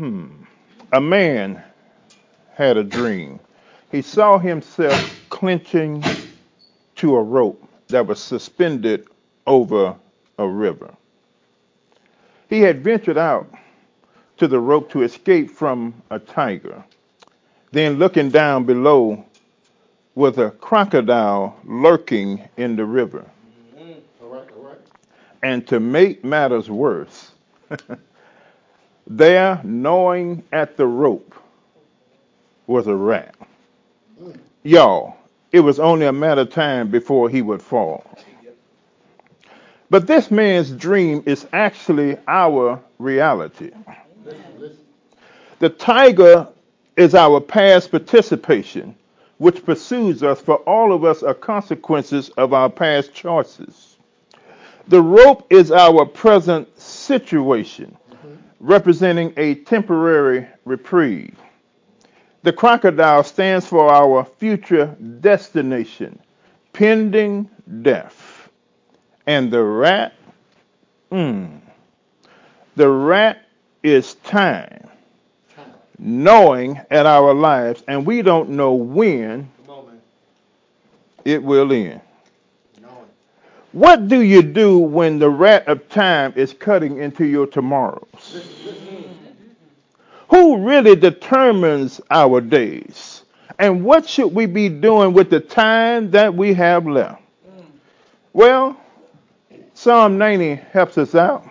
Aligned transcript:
Hmm. 0.00 0.28
A 0.94 1.00
man 1.00 1.62
had 2.54 2.78
a 2.78 2.82
dream. 2.82 3.38
He 3.92 4.00
saw 4.00 4.38
himself 4.38 5.20
clinching 5.28 6.02
to 6.96 7.16
a 7.16 7.22
rope 7.22 7.62
that 7.88 8.06
was 8.06 8.18
suspended 8.18 9.08
over 9.46 9.94
a 10.38 10.48
river. 10.48 10.94
He 12.48 12.62
had 12.62 12.82
ventured 12.82 13.18
out 13.18 13.46
to 14.38 14.48
the 14.48 14.58
rope 14.58 14.90
to 14.92 15.02
escape 15.02 15.50
from 15.50 15.92
a 16.10 16.18
tiger. 16.18 16.82
Then, 17.70 17.98
looking 17.98 18.30
down 18.30 18.64
below, 18.64 19.22
was 20.14 20.38
a 20.38 20.48
crocodile 20.50 21.58
lurking 21.64 22.48
in 22.56 22.74
the 22.74 22.86
river. 22.86 23.26
All 24.22 24.28
right, 24.30 24.48
all 24.56 24.62
right. 24.62 24.80
And 25.42 25.66
to 25.66 25.78
make 25.78 26.24
matters 26.24 26.70
worse, 26.70 27.32
there, 29.10 29.60
gnawing 29.64 30.44
at 30.52 30.76
the 30.76 30.86
rope, 30.86 31.34
was 32.66 32.86
a 32.86 32.94
rat. 32.94 33.34
Y'all, 34.62 35.16
it 35.50 35.60
was 35.60 35.80
only 35.80 36.06
a 36.06 36.12
matter 36.12 36.42
of 36.42 36.50
time 36.50 36.90
before 36.90 37.28
he 37.28 37.42
would 37.42 37.60
fall. 37.60 38.04
But 39.90 40.06
this 40.06 40.30
man's 40.30 40.70
dream 40.70 41.24
is 41.26 41.46
actually 41.52 42.16
our 42.28 42.80
reality. 42.98 43.72
The 45.58 45.70
tiger 45.70 46.46
is 46.96 47.14
our 47.16 47.40
past 47.40 47.90
participation, 47.90 48.94
which 49.38 49.64
pursues 49.64 50.22
us, 50.22 50.40
for 50.40 50.56
all 50.58 50.92
of 50.92 51.04
us 51.04 51.24
are 51.24 51.34
consequences 51.34 52.28
of 52.30 52.52
our 52.52 52.70
past 52.70 53.12
choices. 53.12 53.96
The 54.86 55.02
rope 55.02 55.46
is 55.50 55.72
our 55.72 56.06
present 56.06 56.80
situation, 56.80 57.96
representing 58.60 59.32
a 59.36 59.54
temporary 59.56 60.46
reprieve. 60.64 61.36
The 62.42 62.52
crocodile 62.52 63.24
stands 63.24 63.66
for 63.66 63.90
our 63.90 64.24
future 64.24 64.96
destination, 65.20 66.18
pending 66.72 67.50
death. 67.82 68.48
And 69.26 69.50
the 69.50 69.62
rat, 69.62 70.14
mm, 71.10 71.60
the 72.76 72.88
rat 72.88 73.46
is 73.82 74.14
time, 74.16 74.88
knowing 75.98 76.80
at 76.90 77.06
our 77.06 77.34
lives, 77.34 77.82
and 77.88 78.06
we 78.06 78.22
don't 78.22 78.50
know 78.50 78.72
when 78.72 79.50
it 81.24 81.42
will 81.42 81.72
end. 81.72 82.00
What 83.72 84.08
do 84.08 84.20
you 84.20 84.42
do 84.42 84.78
when 84.78 85.18
the 85.18 85.30
rat 85.30 85.68
of 85.68 85.88
time 85.88 86.32
is 86.36 86.52
cutting 86.52 86.98
into 86.98 87.24
your 87.24 87.46
tomorrows? 87.46 88.42
Who 90.28 90.66
really 90.66 90.96
determines 90.96 92.00
our 92.10 92.40
days? 92.40 93.22
And 93.58 93.84
what 93.84 94.08
should 94.08 94.34
we 94.34 94.46
be 94.46 94.68
doing 94.68 95.12
with 95.12 95.30
the 95.30 95.40
time 95.40 96.10
that 96.12 96.34
we 96.34 96.54
have 96.54 96.86
left? 96.86 97.22
Well, 98.32 98.80
Psalm 99.74 100.18
90 100.18 100.54
helps 100.72 100.98
us 100.98 101.14
out 101.14 101.48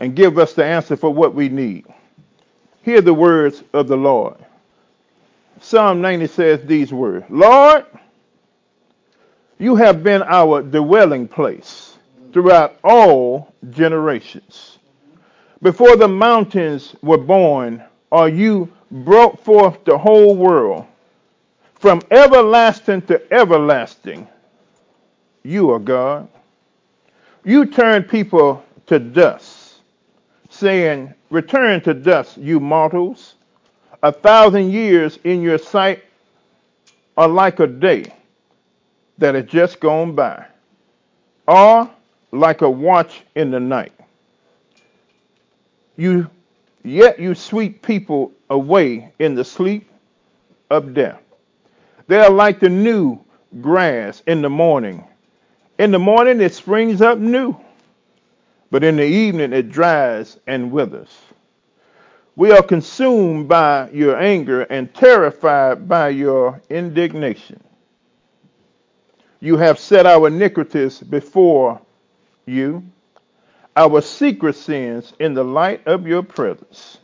and 0.00 0.14
give 0.14 0.38
us 0.38 0.52
the 0.54 0.64
answer 0.64 0.96
for 0.96 1.10
what 1.12 1.34
we 1.34 1.48
need. 1.48 1.86
Hear 2.82 3.00
the 3.00 3.14
words 3.14 3.62
of 3.72 3.88
the 3.88 3.96
Lord. 3.96 4.36
Psalm 5.60 6.00
90 6.00 6.26
says 6.28 6.60
these 6.64 6.92
words 6.92 7.26
Lord, 7.28 7.84
you 9.58 9.74
have 9.74 10.04
been 10.04 10.22
our 10.22 10.62
dwelling 10.62 11.26
place 11.26 11.96
throughout 12.32 12.76
all 12.84 13.52
generations. 13.70 14.78
Before 15.60 15.96
the 15.96 16.06
mountains 16.06 16.94
were 17.02 17.18
born, 17.18 17.82
or 18.10 18.28
you 18.28 18.70
brought 18.90 19.44
forth 19.44 19.84
the 19.84 19.98
whole 19.98 20.36
world, 20.36 20.86
from 21.74 22.00
everlasting 22.10 23.02
to 23.02 23.32
everlasting, 23.32 24.28
you 25.42 25.70
are 25.70 25.80
God. 25.80 26.28
You 27.44 27.66
turn 27.66 28.04
people 28.04 28.64
to 28.86 28.98
dust, 28.98 29.80
saying, 30.50 31.14
Return 31.30 31.80
to 31.82 31.94
dust, 31.94 32.38
you 32.38 32.60
mortals. 32.60 33.34
A 34.02 34.12
thousand 34.12 34.70
years 34.70 35.18
in 35.24 35.42
your 35.42 35.58
sight 35.58 36.04
are 37.16 37.28
like 37.28 37.58
a 37.58 37.66
day 37.66 38.12
that 39.18 39.34
has 39.34 39.46
just 39.46 39.80
gone 39.80 40.14
by, 40.14 40.46
or 41.46 41.90
like 42.32 42.62
a 42.62 42.70
watch 42.70 43.22
in 43.34 43.50
the 43.50 43.60
night 43.60 43.92
you 45.98 46.30
yet 46.84 47.18
you 47.18 47.34
sweep 47.34 47.82
people 47.82 48.32
away 48.48 49.12
in 49.18 49.34
the 49.34 49.44
sleep 49.44 49.90
of 50.70 50.94
death. 50.94 51.20
They 52.06 52.18
are 52.18 52.30
like 52.30 52.60
the 52.60 52.70
new 52.70 53.20
grass 53.60 54.22
in 54.26 54.40
the 54.40 54.48
morning. 54.48 55.04
In 55.78 55.90
the 55.90 55.98
morning 55.98 56.40
it 56.40 56.54
springs 56.54 57.02
up 57.02 57.18
new, 57.18 57.56
but 58.70 58.84
in 58.84 58.96
the 58.96 59.04
evening 59.04 59.52
it 59.52 59.70
dries 59.70 60.38
and 60.46 60.70
withers. 60.70 61.10
We 62.36 62.52
are 62.52 62.62
consumed 62.62 63.48
by 63.48 63.90
your 63.90 64.16
anger 64.16 64.62
and 64.62 64.94
terrified 64.94 65.88
by 65.88 66.10
your 66.10 66.62
indignation. 66.70 67.60
You 69.40 69.56
have 69.58 69.78
set 69.78 70.06
our 70.06 70.28
iniquities 70.28 71.00
before 71.00 71.80
you 72.46 72.84
our 73.76 74.00
secret 74.00 74.56
sins 74.56 75.12
in 75.20 75.34
the 75.34 75.44
light 75.44 75.86
of 75.86 76.06
your 76.06 76.22
presence. 76.22 76.98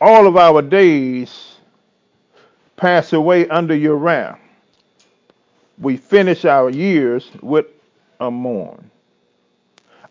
All 0.00 0.26
of 0.26 0.36
our 0.36 0.62
days 0.62 1.56
pass 2.76 3.12
away 3.12 3.48
under 3.48 3.76
your 3.76 3.96
wrath. 3.96 4.40
We 5.78 5.96
finish 5.98 6.44
our 6.44 6.70
years 6.70 7.30
with 7.42 7.66
a 8.20 8.30
mourn. 8.30 8.90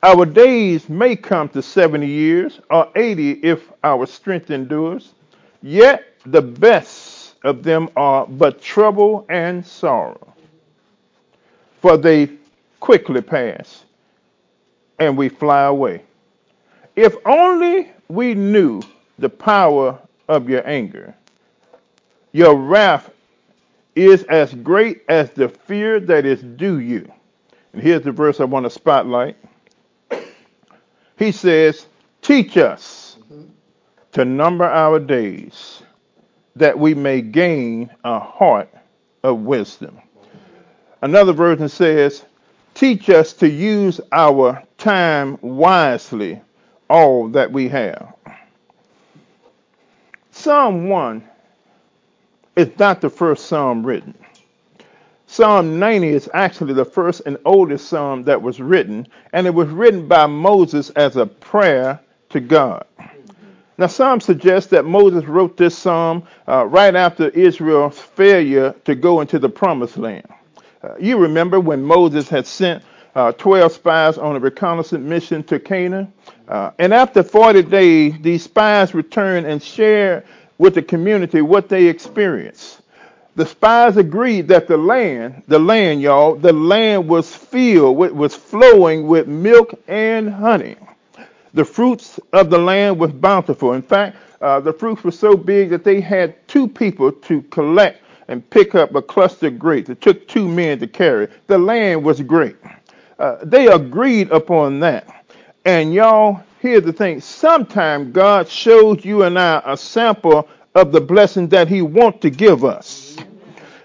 Our 0.04 0.26
days 0.26 0.90
may 0.90 1.16
come 1.16 1.50
to 1.50 1.62
70 1.62 2.08
years 2.08 2.60
or 2.70 2.90
80 2.96 3.32
if 3.44 3.72
our 3.84 4.06
strength 4.06 4.52
endures, 4.52 5.14
yet 5.62 6.06
the 6.26 6.42
best 6.42 7.36
of 7.44 7.64
them 7.64 7.90
are 7.96 8.28
but 8.28 8.62
trouble 8.62 9.26
and 9.30 9.66
sorrow, 9.66 10.33
for 11.84 11.98
they 11.98 12.30
quickly 12.80 13.22
pass 13.22 13.84
and 15.00 15.18
we 15.18 15.28
fly 15.28 15.64
away. 15.64 16.02
If 16.96 17.14
only 17.26 17.92
we 18.08 18.34
knew 18.36 18.82
the 19.20 19.28
power 19.28 20.00
of 20.30 20.50
your 20.50 20.66
anger. 20.66 21.14
Your 22.32 22.56
wrath 22.56 23.10
is 23.96 24.24
as 24.24 24.54
great 24.54 25.04
as 25.10 25.32
the 25.32 25.50
fear 25.50 26.00
that 26.00 26.26
is 26.26 26.42
due 26.42 26.80
you. 26.80 27.12
And 27.74 27.82
here's 27.82 28.04
the 28.04 28.14
verse 28.14 28.40
I 28.40 28.46
want 28.46 28.66
to 28.66 28.70
spotlight. 28.70 29.36
He 31.18 31.34
says, 31.34 31.88
Teach 32.22 32.56
us 32.56 33.18
to 34.14 34.24
number 34.24 34.64
our 34.64 35.00
days 35.00 35.84
that 36.56 36.80
we 36.80 36.94
may 36.94 37.20
gain 37.20 37.90
a 38.06 38.20
heart 38.20 38.74
of 39.24 39.40
wisdom. 39.40 40.00
Another 41.04 41.34
version 41.34 41.68
says, 41.68 42.24
Teach 42.76 43.10
us 43.10 43.34
to 43.34 43.50
use 43.50 44.00
our 44.14 44.64
time 44.78 45.38
wisely, 45.42 46.42
all 46.90 47.28
that 47.28 47.52
we 47.52 47.68
have. 47.68 48.14
Psalm 50.32 50.88
1 50.88 51.22
is 52.56 52.70
not 52.80 53.02
the 53.02 53.10
first 53.10 53.48
psalm 53.48 53.86
written. 53.86 54.18
Psalm 55.28 55.78
90 55.78 56.08
is 56.08 56.30
actually 56.34 56.74
the 56.74 56.86
first 56.86 57.24
and 57.26 57.38
oldest 57.44 57.90
psalm 57.90 58.24
that 58.24 58.42
was 58.42 58.62
written, 58.62 59.06
and 59.34 59.46
it 59.46 59.54
was 59.54 59.68
written 59.68 60.08
by 60.08 60.26
Moses 60.26 60.90
as 60.92 61.18
a 61.18 61.26
prayer 61.26 62.00
to 62.30 62.40
God. 62.40 62.86
Now, 63.78 63.88
some 63.88 64.22
suggest 64.22 64.70
that 64.70 64.86
Moses 64.86 65.26
wrote 65.26 65.58
this 65.58 65.78
psalm 65.78 66.24
uh, 66.48 66.66
right 66.66 66.96
after 66.96 67.28
Israel's 67.28 68.00
failure 68.00 68.74
to 68.86 68.96
go 68.96 69.20
into 69.20 69.38
the 69.38 69.50
promised 69.50 69.98
land. 69.98 70.28
Uh, 70.84 70.96
you 71.00 71.18
remember 71.18 71.60
when 71.60 71.82
Moses 71.82 72.28
had 72.28 72.46
sent 72.46 72.84
uh, 73.16 73.32
12 73.32 73.72
spies 73.72 74.18
on 74.18 74.36
a 74.36 74.40
reconnaissance 74.40 75.04
mission 75.04 75.44
to 75.44 75.60
Canaan. 75.60 76.12
Uh, 76.48 76.72
and 76.78 76.94
after 76.94 77.24
40 77.24 77.64
days, 77.64 78.16
these 78.22 78.44
spies 78.44 78.94
returned 78.94 79.48
and 79.48 79.64
shared 79.64 80.26
with 80.58 80.76
the 80.76 80.82
community 80.82 81.42
what 81.42 81.70
they 81.70 81.86
experienced. 81.86 82.82
The 83.36 83.46
spies 83.46 83.98
agreed 83.98 84.50
that 84.50 84.68
the 84.68 84.78
land, 84.78 85.44
the 85.48 85.58
land, 85.58 86.02
y'all, 86.02 86.36
the 86.36 86.54
land 86.54 87.08
was 87.08 87.34
filled, 87.34 87.98
with, 87.98 88.12
was 88.12 88.36
flowing 88.36 89.08
with 89.08 89.28
milk 89.28 89.74
and 89.88 90.30
honey. 90.30 90.76
The 91.54 91.66
fruits 91.66 92.20
of 92.34 92.50
the 92.50 92.60
land 92.60 93.00
was 93.00 93.12
bountiful. 93.12 93.74
In 93.74 93.82
fact, 93.82 94.18
uh, 94.42 94.60
the 94.60 94.74
fruits 94.74 95.04
were 95.04 95.12
so 95.12 95.38
big 95.38 95.70
that 95.70 95.84
they 95.84 96.02
had 96.02 96.48
two 96.48 96.68
people 96.68 97.12
to 97.12 97.42
collect 97.44 98.03
and 98.28 98.48
pick 98.50 98.76
up 98.76 98.96
a 98.96 99.02
cluster 99.02 99.48
of 99.48 99.60
grapes. 99.60 99.90
It 99.90 100.02
took 100.02 100.28
two 100.28 100.48
men 100.48 100.80
to 100.80 100.88
carry. 100.88 101.28
The 101.48 101.58
land 101.58 102.04
was 102.04 102.22
great. 102.22 102.56
Uh, 103.20 103.38
they 103.44 103.68
agreed 103.68 104.32
upon 104.32 104.80
that. 104.82 105.26
And 105.66 105.94
y'all, 105.94 106.44
here's 106.60 106.84
the 106.84 106.94
thing. 106.94 107.22
Sometimes 107.22 108.14
God 108.14 108.50
shows 108.50 109.06
you 109.06 109.24
and 109.24 109.38
I 109.38 109.62
a 109.66 109.78
sample 109.78 110.48
of 110.76 110.92
the 110.92 111.02
blessing 111.02 111.48
that 111.50 111.68
He 111.68 111.82
wants 111.82 112.20
to 112.22 112.30
give 112.30 112.66
us. 112.66 113.18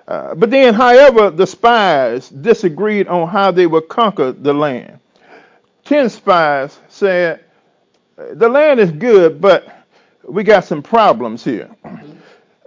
Uh, 0.09 0.35
but 0.35 0.51
then, 0.51 0.73
however, 0.73 1.31
the 1.31 1.47
spies 1.47 2.31
disagreed 2.31 3.09
on 3.09 3.29
how 3.29 3.51
they 3.51 3.67
would 3.67 3.89
conquer 3.89 4.33
the 4.33 4.55
land. 4.55 4.99
Ten 5.85 6.09
spies 6.09 6.79
said, 6.89 7.45
The 8.17 8.49
land 8.49 8.81
is 8.81 8.91
good, 8.91 9.41
but 9.41 9.87
we 10.27 10.43
got 10.45 10.65
some 10.65 10.83
problems 10.83 11.45
here. 11.45 11.69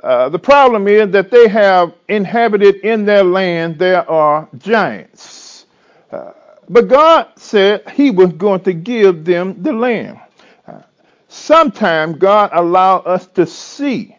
Uh, 0.03 0.30
the 0.30 0.39
problem 0.39 0.88
is 0.88 1.12
that 1.12 1.31
they 1.31 1.48
have 1.48 1.94
inhabited 2.09 2.77
in 2.77 3.06
their 3.06 3.24
land, 3.24 3.77
there 3.80 4.09
are 4.09 4.50
giants. 4.57 5.68
Uh, 6.12 6.31
but 6.69 6.88
God 6.88 7.27
said 7.36 7.88
He 7.92 8.12
was 8.12 8.31
going 8.33 8.62
to 8.62 8.74
give 8.74 9.25
them 9.25 9.62
the 9.62 9.74
land. 9.74 10.19
Uh, 10.68 10.81
Sometimes 11.27 12.18
God 12.18 12.50
allow 12.53 13.00
us 13.00 13.27
to 13.27 13.45
see 13.45 14.18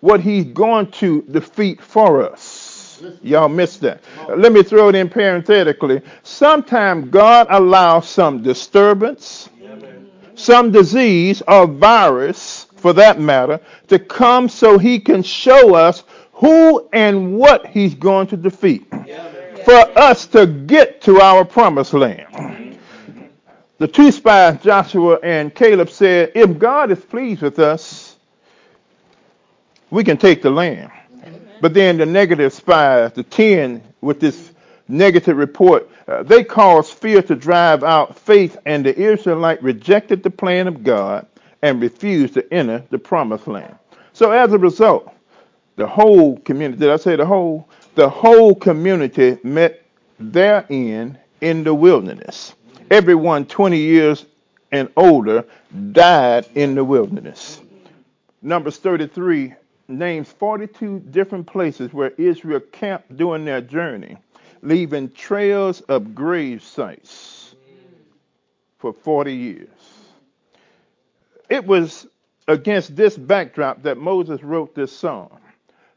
what 0.00 0.20
He's 0.20 0.46
going 0.46 0.90
to 0.92 1.22
defeat 1.22 1.82
for 1.82 2.30
us. 2.30 3.02
Y'all 3.22 3.48
missed 3.48 3.80
that. 3.82 4.00
Uh, 4.28 4.36
Let 4.36 4.52
me 4.52 4.62
throw 4.62 4.88
it 4.88 4.94
in 4.94 5.10
parenthetically. 5.10 6.00
Sometimes 6.22 7.10
God 7.10 7.48
allows 7.50 8.08
some 8.08 8.42
disturbance, 8.42 9.50
some 10.34 10.72
disease 10.72 11.42
or 11.48 11.66
virus, 11.66 12.63
for 12.84 12.92
that 12.92 13.18
matter, 13.18 13.58
to 13.88 13.98
come 13.98 14.46
so 14.46 14.76
He 14.76 15.00
can 15.00 15.22
show 15.22 15.74
us 15.74 16.04
who 16.34 16.86
and 16.92 17.34
what 17.34 17.66
He's 17.66 17.94
going 17.94 18.26
to 18.26 18.36
defeat 18.36 18.86
for 19.64 19.98
us 19.98 20.26
to 20.26 20.46
get 20.46 21.00
to 21.00 21.18
our 21.18 21.46
promised 21.46 21.94
land. 21.94 22.78
The 23.78 23.88
two 23.88 24.12
spies, 24.12 24.62
Joshua 24.62 25.18
and 25.22 25.54
Caleb, 25.54 25.88
said, 25.88 26.32
If 26.34 26.58
God 26.58 26.90
is 26.90 27.00
pleased 27.00 27.40
with 27.40 27.58
us, 27.58 28.16
we 29.88 30.04
can 30.04 30.18
take 30.18 30.42
the 30.42 30.50
land. 30.50 30.90
But 31.62 31.72
then 31.72 31.96
the 31.96 32.04
negative 32.04 32.52
spies, 32.52 33.14
the 33.14 33.22
10 33.22 33.82
with 34.02 34.20
this 34.20 34.50
negative 34.88 35.38
report, 35.38 35.88
uh, 36.06 36.22
they 36.22 36.44
caused 36.44 36.92
fear 36.92 37.22
to 37.22 37.34
drive 37.34 37.82
out 37.82 38.18
faith, 38.18 38.58
and 38.66 38.84
the 38.84 38.94
Israelite 38.94 39.62
rejected 39.62 40.22
the 40.22 40.28
plan 40.28 40.68
of 40.68 40.84
God 40.84 41.26
and 41.64 41.80
refused 41.80 42.34
to 42.34 42.52
enter 42.52 42.84
the 42.90 42.98
promised 42.98 43.48
land. 43.48 43.74
So 44.12 44.30
as 44.30 44.52
a 44.52 44.58
result, 44.58 45.10
the 45.76 45.86
whole 45.86 46.36
community, 46.40 46.78
did 46.78 46.90
I 46.90 46.96
say 46.96 47.16
the 47.16 47.24
whole? 47.24 47.66
The 47.94 48.06
whole 48.06 48.54
community 48.54 49.38
met 49.42 49.82
therein 50.20 51.18
in 51.40 51.64
the 51.64 51.74
wilderness. 51.74 52.54
Everyone 52.90 53.46
20 53.46 53.78
years 53.78 54.26
and 54.72 54.90
older 54.98 55.46
died 55.92 56.46
in 56.54 56.74
the 56.74 56.84
wilderness. 56.84 57.62
Numbers 58.42 58.76
33 58.76 59.54
names 59.88 60.28
42 60.28 61.00
different 61.10 61.46
places 61.46 61.94
where 61.94 62.10
Israel 62.18 62.60
camped 62.72 63.16
during 63.16 63.46
their 63.46 63.62
journey, 63.62 64.18
leaving 64.60 65.10
trails 65.12 65.80
of 65.82 66.14
grave 66.14 66.62
sites 66.62 67.54
for 68.76 68.92
40 68.92 69.32
years. 69.32 69.83
It 71.48 71.66
was 71.66 72.06
against 72.48 72.96
this 72.96 73.16
backdrop 73.16 73.82
that 73.82 73.98
Moses 73.98 74.42
wrote 74.42 74.74
this 74.74 74.92
song. 74.92 75.38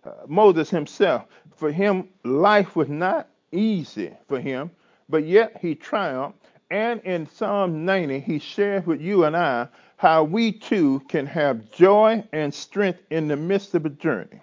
Uh, 0.03 0.11
Moses 0.27 0.69
himself, 0.69 1.25
for 1.55 1.71
him, 1.71 2.07
life 2.23 2.75
was 2.75 2.89
not 2.89 3.27
easy 3.51 4.11
for 4.27 4.39
him, 4.39 4.71
but 5.09 5.25
yet 5.25 5.57
he 5.61 5.75
triumphed. 5.75 6.39
And 6.69 7.01
in 7.01 7.27
Psalm 7.27 7.85
90, 7.85 8.19
he 8.19 8.39
shares 8.39 8.85
with 8.85 9.01
you 9.01 9.23
and 9.23 9.35
I 9.35 9.67
how 9.97 10.23
we 10.23 10.51
too 10.51 11.01
can 11.07 11.25
have 11.25 11.71
joy 11.71 12.23
and 12.33 12.53
strength 12.53 12.99
in 13.09 13.27
the 13.27 13.35
midst 13.35 13.73
of 13.73 13.85
a 13.85 13.89
journey. 13.89 14.39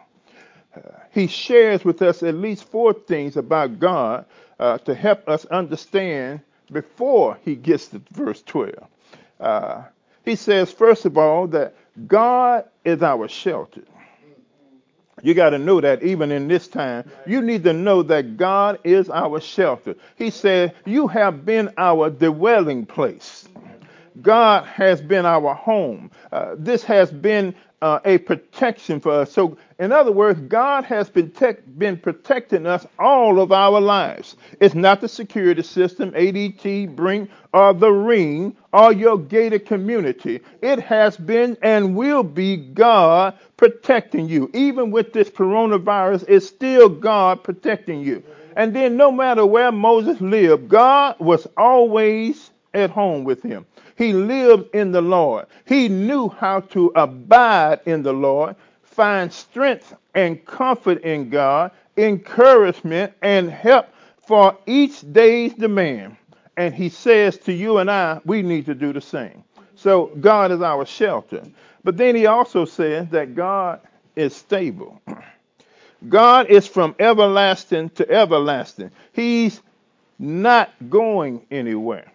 Uh, 0.75 0.81
he 1.13 1.27
shares 1.27 1.85
with 1.85 2.03
us 2.03 2.23
at 2.23 2.35
least 2.35 2.65
four 2.65 2.93
things 2.93 3.37
about 3.37 3.79
God 3.79 4.25
uh, 4.59 4.79
to 4.79 4.95
help 4.95 5.29
us 5.29 5.45
understand 5.47 6.41
before 6.73 7.39
he 7.45 7.55
gets 7.55 7.89
to 7.89 8.03
verse 8.13 8.43
12. 8.43 8.73
Uh, 9.39 9.83
he 10.25 10.37
says, 10.37 10.73
first 10.73 11.05
of 11.05 11.19
all, 11.19 11.47
that 11.49 11.75
God 12.07 12.65
is 12.85 13.03
our 13.03 13.29
shelter. 13.29 13.83
You 15.23 15.33
got 15.33 15.51
to 15.51 15.59
know 15.59 15.81
that 15.81 16.03
even 16.03 16.33
in 16.33 16.49
this 16.49 16.69
time. 16.69 17.11
You 17.27 17.41
need 17.41 17.65
to 17.65 17.73
know 17.73 18.03
that 18.03 18.37
God 18.37 18.79
is 18.85 19.09
our 19.09 19.41
shelter. 19.41 19.95
He 20.17 20.31
said, 20.31 20.75
You 20.85 21.07
have 21.09 21.47
been 21.47 21.73
our 21.79 22.11
dwelling 22.11 22.85
place. 22.85 23.49
God 24.21 24.67
has 24.67 25.01
been 25.01 25.25
our 25.25 25.55
home. 25.55 26.11
Uh, 26.31 26.55
this 26.59 26.85
has 26.85 27.11
been 27.11 27.55
uh, 27.85 28.01
a 28.07 28.17
protection 28.17 28.99
for 28.99 29.13
us. 29.13 29.31
So, 29.31 29.59
in 29.79 29.93
other 29.93 30.11
words, 30.11 30.41
God 30.41 30.85
has 30.85 31.11
been, 31.11 31.31
been 31.77 31.99
protecting 31.99 32.67
us 32.67 32.87
all 32.99 33.39
of 33.39 33.53
our 33.53 33.79
lives. 33.79 34.37
It's 34.59 34.75
not 34.75 35.03
the 35.03 35.09
security 35.09 35.63
system, 35.63 36.11
ADT, 36.13 36.97
Brink, 36.97 37.29
or 37.53 37.75
the 37.75 37.91
Ring, 37.91 38.57
or 38.73 38.91
your 38.95 39.19
gated 39.19 39.67
community. 39.67 40.41
It 40.63 40.79
has 40.81 41.19
been 41.19 41.59
and 41.61 41.95
will 41.95 42.23
be 42.23 42.57
God 42.57 43.39
protecting 43.59 44.31
you. 44.31 44.51
Even 44.55 44.91
with 44.91 45.13
this 45.13 45.29
coronavirus, 45.29 46.25
it's 46.27 46.47
still 46.47 46.89
God 46.89 47.45
protecting 47.45 48.01
you. 48.01 48.23
And 48.57 48.75
then, 48.75 48.97
no 48.97 49.13
matter 49.13 49.45
where 49.45 49.71
Moses 49.71 50.23
lived, 50.23 50.71
God 50.71 51.17
was 51.21 51.47
always 51.59 52.51
at 52.73 52.89
home 52.89 53.25
with 53.25 53.43
him. 53.43 53.67
He 53.97 54.13
lived 54.13 54.75
in 54.75 54.93
the 54.93 55.01
Lord. 55.01 55.47
He 55.67 55.89
knew 55.89 56.29
how 56.29 56.61
to 56.61 56.93
abide 56.95 57.81
in 57.87 58.03
the 58.03 58.13
Lord, 58.13 58.57
find 58.83 59.33
strength 59.33 59.95
and 60.15 60.45
comfort 60.45 61.03
in 61.03 61.31
God, 61.31 61.71
encouragement 61.97 63.13
and 63.23 63.51
help 63.51 63.89
for 64.27 64.57
each 64.67 65.01
day's 65.13 65.55
demand. 65.55 66.17
And 66.57 66.75
he 66.75 66.89
says 66.89 67.39
to 67.39 67.53
you 67.53 67.79
and 67.79 67.91
I, 67.91 68.21
we 68.25 68.43
need 68.43 68.67
to 68.67 68.75
do 68.75 68.93
the 68.93 69.01
same. 69.01 69.45
So 69.77 70.07
God 70.21 70.53
is 70.53 70.63
our 70.63 70.87
shelter. 70.87 71.43
But 71.83 71.97
then 71.97 72.15
he 72.15 72.27
also 72.27 72.65
says 72.65 73.09
that 73.11 73.35
God 73.35 73.81
is 74.17 74.35
stable. 74.35 75.01
God 76.09 76.47
is 76.47 76.67
from 76.67 76.95
everlasting 76.99 77.91
to 77.91 78.11
everlasting. 78.11 78.91
He's 79.13 79.61
not 80.19 80.71
going 80.89 81.45
anywhere. 81.51 82.11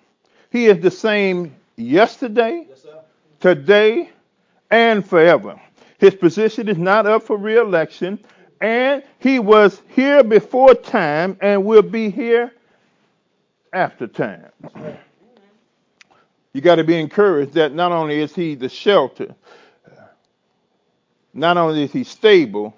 He 0.52 0.68
is 0.68 0.80
the 0.80 0.92
same 0.92 1.56
yesterday, 1.80 2.66
Yes, 2.70 2.86
today, 3.40 4.10
and 4.70 5.08
forever. 5.08 5.60
His 5.98 6.16
position 6.16 6.68
is 6.68 6.78
not 6.78 7.06
up 7.06 7.24
for 7.24 7.38
reelection, 7.38 8.20
and 8.62 9.04
he 9.20 9.40
was 9.40 9.82
here 9.90 10.24
before 10.24 10.74
time 10.74 11.38
and 11.42 11.66
will 11.66 11.82
be 11.82 12.10
here 12.10 12.52
after 13.74 14.08
time. 14.08 14.46
You 16.54 16.62
got 16.62 16.76
to 16.76 16.84
be 16.84 17.00
encouraged 17.00 17.54
that 17.54 17.74
not 17.74 17.92
only 17.92 18.20
is 18.20 18.34
he 18.34 18.56
the 18.56 18.70
shelter, 18.70 19.36
not 21.34 21.58
only 21.58 21.84
is 21.84 21.92
he 21.92 22.04
stable, 22.04 22.76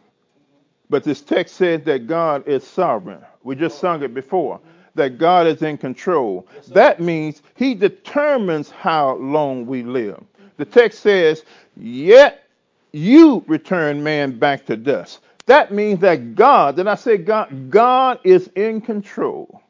but 0.90 1.04
this 1.04 1.22
text 1.22 1.56
says 1.56 1.84
that 1.84 2.06
God 2.08 2.48
is 2.48 2.66
sovereign. 2.66 3.22
We 3.44 3.56
just 3.56 3.80
sung 3.80 4.04
it 4.04 4.14
before. 4.14 4.60
That 4.96 5.18
God 5.18 5.48
is 5.48 5.62
in 5.62 5.78
control. 5.78 6.48
That 6.70 7.00
means 7.00 7.42
he 7.56 7.74
determines 7.76 8.70
how 8.70 9.16
long 9.16 9.66
we 9.66 9.84
live. 9.84 10.22
The 10.58 10.66
text 10.66 11.00
says, 11.00 11.44
Yet 11.78 12.44
you 12.92 13.44
return 13.48 14.04
man 14.04 14.38
back 14.38 14.66
to 14.66 14.76
dust. 14.76 15.20
That 15.46 15.72
means 15.72 16.00
that 16.02 16.36
God, 16.36 16.78
and 16.78 16.90
I 16.90 16.96
say 16.96 17.18
God, 17.18 17.70
God 17.70 18.20
is 18.24 18.50
in 18.56 18.82
control 18.82 19.62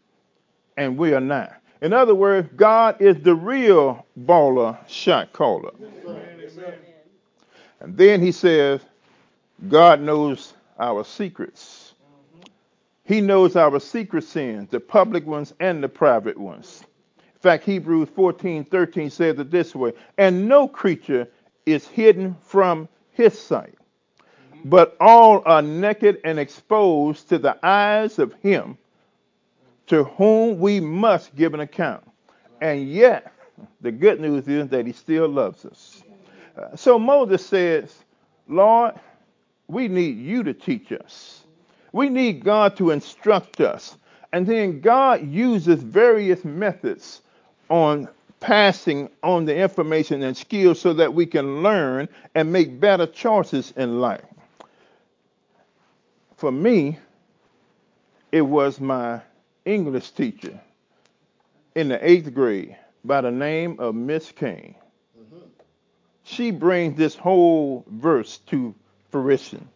and 0.78 0.98
we 0.98 1.13
are 1.13 1.22
not. 1.22 1.54
In 1.82 1.94
other 1.94 2.13
words, 2.13 2.48
God 2.56 3.01
is 3.01 3.18
the 3.22 3.36
real 3.36 4.06
baller 4.25 4.78
shot 4.88 5.34
caller. 5.34 5.72
Yes, 5.80 6.54
sir. 6.56 6.75
And 7.80 7.98
then 7.98 8.22
he 8.22 8.32
says, 8.32 8.82
God 9.68 10.01
knows 10.01 10.54
our 10.80 11.04
secrets. 11.04 11.80
He 13.12 13.20
knows 13.20 13.58
our 13.58 13.77
secret 13.82 14.24
sins, 14.24 14.70
the 14.70 14.80
public 14.80 15.25
ones 15.25 15.53
and 15.60 15.84
the 15.84 15.89
private 15.89 16.38
ones. 16.38 16.82
In 17.18 17.41
fact, 17.41 17.65
Hebrews 17.65 18.08
14 18.15 18.63
13 18.63 19.10
says 19.10 19.38
it 19.38 19.51
this 19.51 19.75
way 19.75 19.91
And 20.18 20.48
no 20.48 20.65
creature 20.65 21.27
is 21.65 21.86
hidden 21.86 22.38
from 22.41 22.88
his 23.12 23.38
sight, 23.38 23.77
but 24.63 24.96
all 25.01 25.44
are 25.46 25.62
naked 25.62 26.22
and 26.24 26.39
exposed 26.39 27.27
to 27.27 27.38
the 27.38 27.58
eyes 27.65 28.18
of 28.18 28.34
him 28.36 28.77
to 29.88 30.06
whom 30.06 30.60
we 30.60 30.80
must 30.80 31.36
give 31.36 31.53
an 31.53 31.60
account. 31.60 32.10
And 32.62 32.88
yet, 32.88 33.34
the 33.82 33.91
good 33.91 34.22
news 34.22 34.48
is 34.48 34.70
that 34.70 34.86
he 34.86 34.94
still 34.94 35.27
loves 35.27 35.65
us. 35.65 36.01
Uh, 36.58 36.77
so 36.77 36.98
Moses 36.98 37.46
says, 37.46 37.94
Lord, 38.48 38.94
we 39.68 39.89
need 39.89 40.18
you 40.18 40.44
to 40.44 40.53
teach 40.53 40.94
us. 40.94 41.40
We 41.91 42.10
need 42.10 42.43
God 42.43 42.77
to 42.77 42.91
instruct 42.91 43.60
us. 43.62 43.98
And 44.33 44.48
then 44.48 44.79
God 44.79 45.27
uses 45.27 45.83
various 45.83 46.45
methods 46.45 47.21
on 47.69 48.07
passing 48.39 49.10
on 49.24 49.45
the 49.45 49.55
information 49.55 50.24
and 50.24 50.36
skills 50.36 50.79
so 50.79 50.93
that 50.93 51.13
we 51.13 51.25
can 51.25 51.62
learn 51.62 52.10
and 52.33 52.51
make 52.51 52.79
better 52.79 53.05
choices 53.05 53.74
in 53.75 54.00
life. 54.01 54.24
For 56.38 56.51
me, 56.51 56.98
it 58.31 58.41
was 58.41 58.79
my 58.79 59.21
English 59.65 60.12
teacher 60.12 60.60
in 61.75 61.89
the 61.89 62.10
eighth 62.10 62.33
grade 62.33 62.75
by 63.05 63.21
the 63.21 63.31
name 63.31 63.79
of 63.79 63.95
Miss 63.95 64.31
Kane. 64.31 64.75
She 66.24 66.51
brings 66.51 66.98
this 66.98 67.15
whole 67.15 67.86
verse 67.88 68.39
to 68.48 68.74
fruition. 69.12 69.67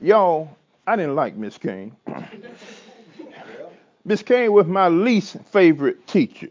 Y'all, 0.00 0.56
I 0.86 0.96
didn't 0.96 1.14
like 1.14 1.36
Miss 1.36 1.58
Kane. 1.58 1.96
Miss 4.04 4.22
Kane 4.22 4.52
was 4.52 4.66
my 4.66 4.88
least 4.88 5.36
favorite 5.52 6.06
teacher. 6.08 6.48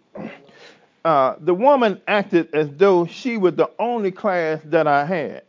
Uh, 1.04 1.36
the 1.40 1.54
woman 1.54 2.00
acted 2.08 2.54
as 2.54 2.70
though 2.78 3.06
she 3.06 3.38
was 3.38 3.56
the 3.56 3.70
only 3.80 4.12
class 4.12 4.62
that 4.66 4.88
I 4.88 5.06
had. 5.06 5.44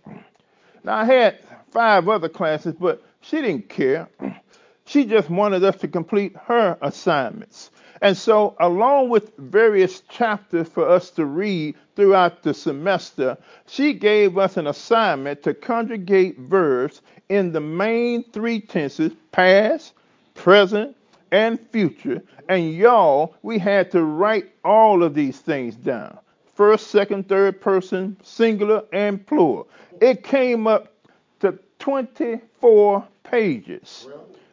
Now, 0.83 0.97
I 0.97 1.05
had 1.05 1.39
five 1.71 2.09
other 2.09 2.29
classes, 2.29 2.75
but 2.79 3.03
she 3.21 3.41
didn't 3.41 3.69
care. 3.69 4.09
She 4.85 5.05
just 5.05 5.31
wanted 5.31 5.63
us 5.65 5.77
to 5.77 5.89
complete 5.89 6.37
her 6.47 6.77
assignments. 6.83 7.71
And 8.03 8.17
so, 8.17 8.57
along 8.59 9.11
with 9.11 9.37
various 9.39 10.01
chapters 10.01 10.69
for 10.69 10.89
us 10.89 11.11
to 11.11 11.25
read 11.25 11.77
throughout 11.95 12.43
the 12.43 12.53
semester, 12.53 13.39
she 13.67 13.95
gave 13.95 14.37
us 14.39 14.57
an 14.57 14.67
assignment 14.67 15.45
to 15.45 15.55
conjugate 15.55 16.37
verbs 16.41 17.01
in 17.29 17.53
the 17.53 17.61
main 17.61 18.25
three 18.33 18.61
tenses 18.61 19.13
past, 19.31 19.95
present, 20.35 20.97
and 21.31 21.61
future. 21.71 22.23
And 22.49 22.75
y'all, 22.75 23.37
we 23.43 23.59
had 23.61 23.93
to 23.93 24.03
write 24.03 24.51
all 24.65 25.05
of 25.05 25.15
these 25.15 25.39
things 25.39 25.77
down 25.77 26.19
first, 26.55 26.89
second, 26.89 27.29
third 27.29 27.61
person, 27.61 28.17
singular, 28.23 28.85
and 28.93 29.27
plural. 29.27 29.69
It 30.01 30.25
came 30.25 30.67
up 30.67 30.93
to 31.41 31.59
24 31.79 33.07
pages. 33.25 34.09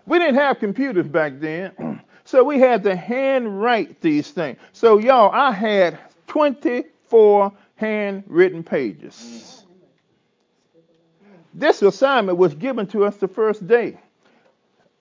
We 0.05 0.19
didn't 0.19 0.35
have 0.35 0.59
computers 0.59 1.07
back 1.07 1.39
then. 1.39 1.88
So 2.29 2.43
we 2.43 2.59
had 2.59 2.83
to 2.83 2.95
handwrite 2.95 4.01
these 4.01 4.29
things. 4.29 4.59
So, 4.71 4.99
y'all, 4.99 5.31
I 5.31 5.51
had 5.51 5.97
24 6.27 7.51
handwritten 7.73 8.63
pages. 8.63 9.63
This 11.55 11.81
assignment 11.81 12.37
was 12.37 12.53
given 12.53 12.85
to 12.89 13.03
us 13.03 13.17
the 13.17 13.27
first 13.27 13.67
day, 13.67 13.97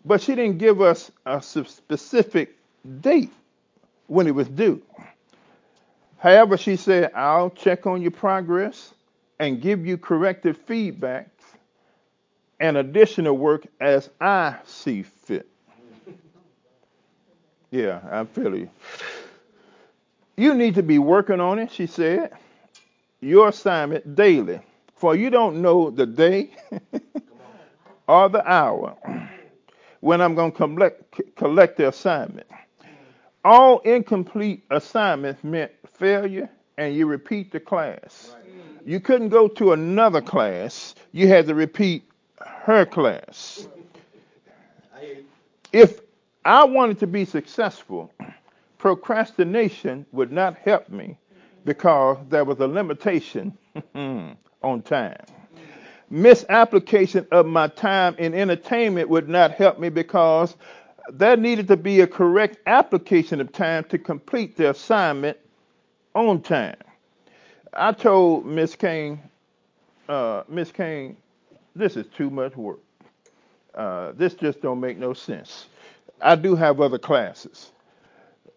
but 0.06 0.22
she 0.22 0.36
didn't 0.36 0.56
give 0.56 0.80
us 0.80 1.10
a 1.26 1.42
specific 1.42 2.56
date 3.02 3.34
when 4.06 4.26
it 4.26 4.34
was 4.34 4.48
due. 4.48 4.80
However, 6.16 6.56
she 6.56 6.76
said, 6.76 7.12
I'll 7.14 7.50
check 7.50 7.86
on 7.86 8.00
your 8.00 8.10
progress 8.10 8.94
and 9.38 9.60
give 9.60 9.84
you 9.84 9.98
corrective 9.98 10.56
feedback 10.56 11.28
and 12.58 12.78
additional 12.78 13.36
work 13.36 13.66
as 13.82 14.08
I 14.18 14.56
see 14.64 15.02
fit. 15.02 15.46
Yeah, 17.70 18.00
I 18.10 18.24
feel 18.24 18.56
you. 18.56 18.70
You 20.36 20.54
need 20.54 20.76
to 20.76 20.82
be 20.82 20.98
working 20.98 21.40
on 21.40 21.58
it, 21.58 21.70
she 21.72 21.86
said. 21.86 22.32
Your 23.20 23.48
assignment 23.48 24.14
daily. 24.14 24.60
For 24.94 25.14
you 25.14 25.30
don't 25.30 25.62
know 25.62 25.90
the 25.90 26.06
day 26.06 26.50
or 28.08 28.28
the 28.28 28.48
hour 28.48 28.96
when 30.00 30.20
I'm 30.20 30.34
going 30.34 30.52
to 30.52 30.56
collect, 30.56 31.20
collect 31.36 31.76
the 31.76 31.88
assignment. 31.88 32.46
All 33.44 33.78
incomplete 33.80 34.64
assignments 34.70 35.42
meant 35.44 35.72
failure, 35.94 36.48
and 36.76 36.94
you 36.94 37.06
repeat 37.06 37.52
the 37.52 37.60
class. 37.60 38.34
You 38.84 39.00
couldn't 39.00 39.28
go 39.28 39.48
to 39.48 39.72
another 39.72 40.20
class, 40.20 40.94
you 41.12 41.28
had 41.28 41.46
to 41.48 41.54
repeat 41.54 42.04
her 42.40 42.86
class. 42.86 43.68
If 45.72 46.00
I 46.48 46.64
wanted 46.64 46.98
to 47.00 47.06
be 47.06 47.26
successful. 47.26 48.10
Procrastination 48.78 50.06
would 50.12 50.32
not 50.32 50.56
help 50.56 50.88
me 50.88 51.18
because 51.66 52.16
there 52.30 52.46
was 52.46 52.58
a 52.60 52.66
limitation 52.66 53.58
on 53.94 54.82
time. 54.82 55.20
Misapplication 56.08 57.26
of 57.32 57.44
my 57.44 57.68
time 57.68 58.14
in 58.16 58.32
entertainment 58.32 59.10
would 59.10 59.28
not 59.28 59.50
help 59.52 59.78
me 59.78 59.90
because 59.90 60.56
there 61.12 61.36
needed 61.36 61.68
to 61.68 61.76
be 61.76 62.00
a 62.00 62.06
correct 62.06 62.56
application 62.66 63.42
of 63.42 63.52
time 63.52 63.84
to 63.84 63.98
complete 63.98 64.56
the 64.56 64.70
assignment 64.70 65.36
on 66.14 66.40
time. 66.40 66.78
I 67.74 67.92
told 67.92 68.46
Miss 68.46 68.74
Kane, 68.74 69.20
uh, 70.08 70.44
Miss 70.48 70.72
Kane, 70.72 71.18
this 71.76 71.94
is 71.98 72.06
too 72.16 72.30
much 72.30 72.56
work. 72.56 72.80
Uh, 73.74 74.12
this 74.12 74.32
just 74.32 74.62
don't 74.62 74.80
make 74.80 74.96
no 74.96 75.12
sense. 75.12 75.66
I 76.20 76.36
do 76.36 76.54
have 76.56 76.80
other 76.80 76.98
classes. 76.98 77.70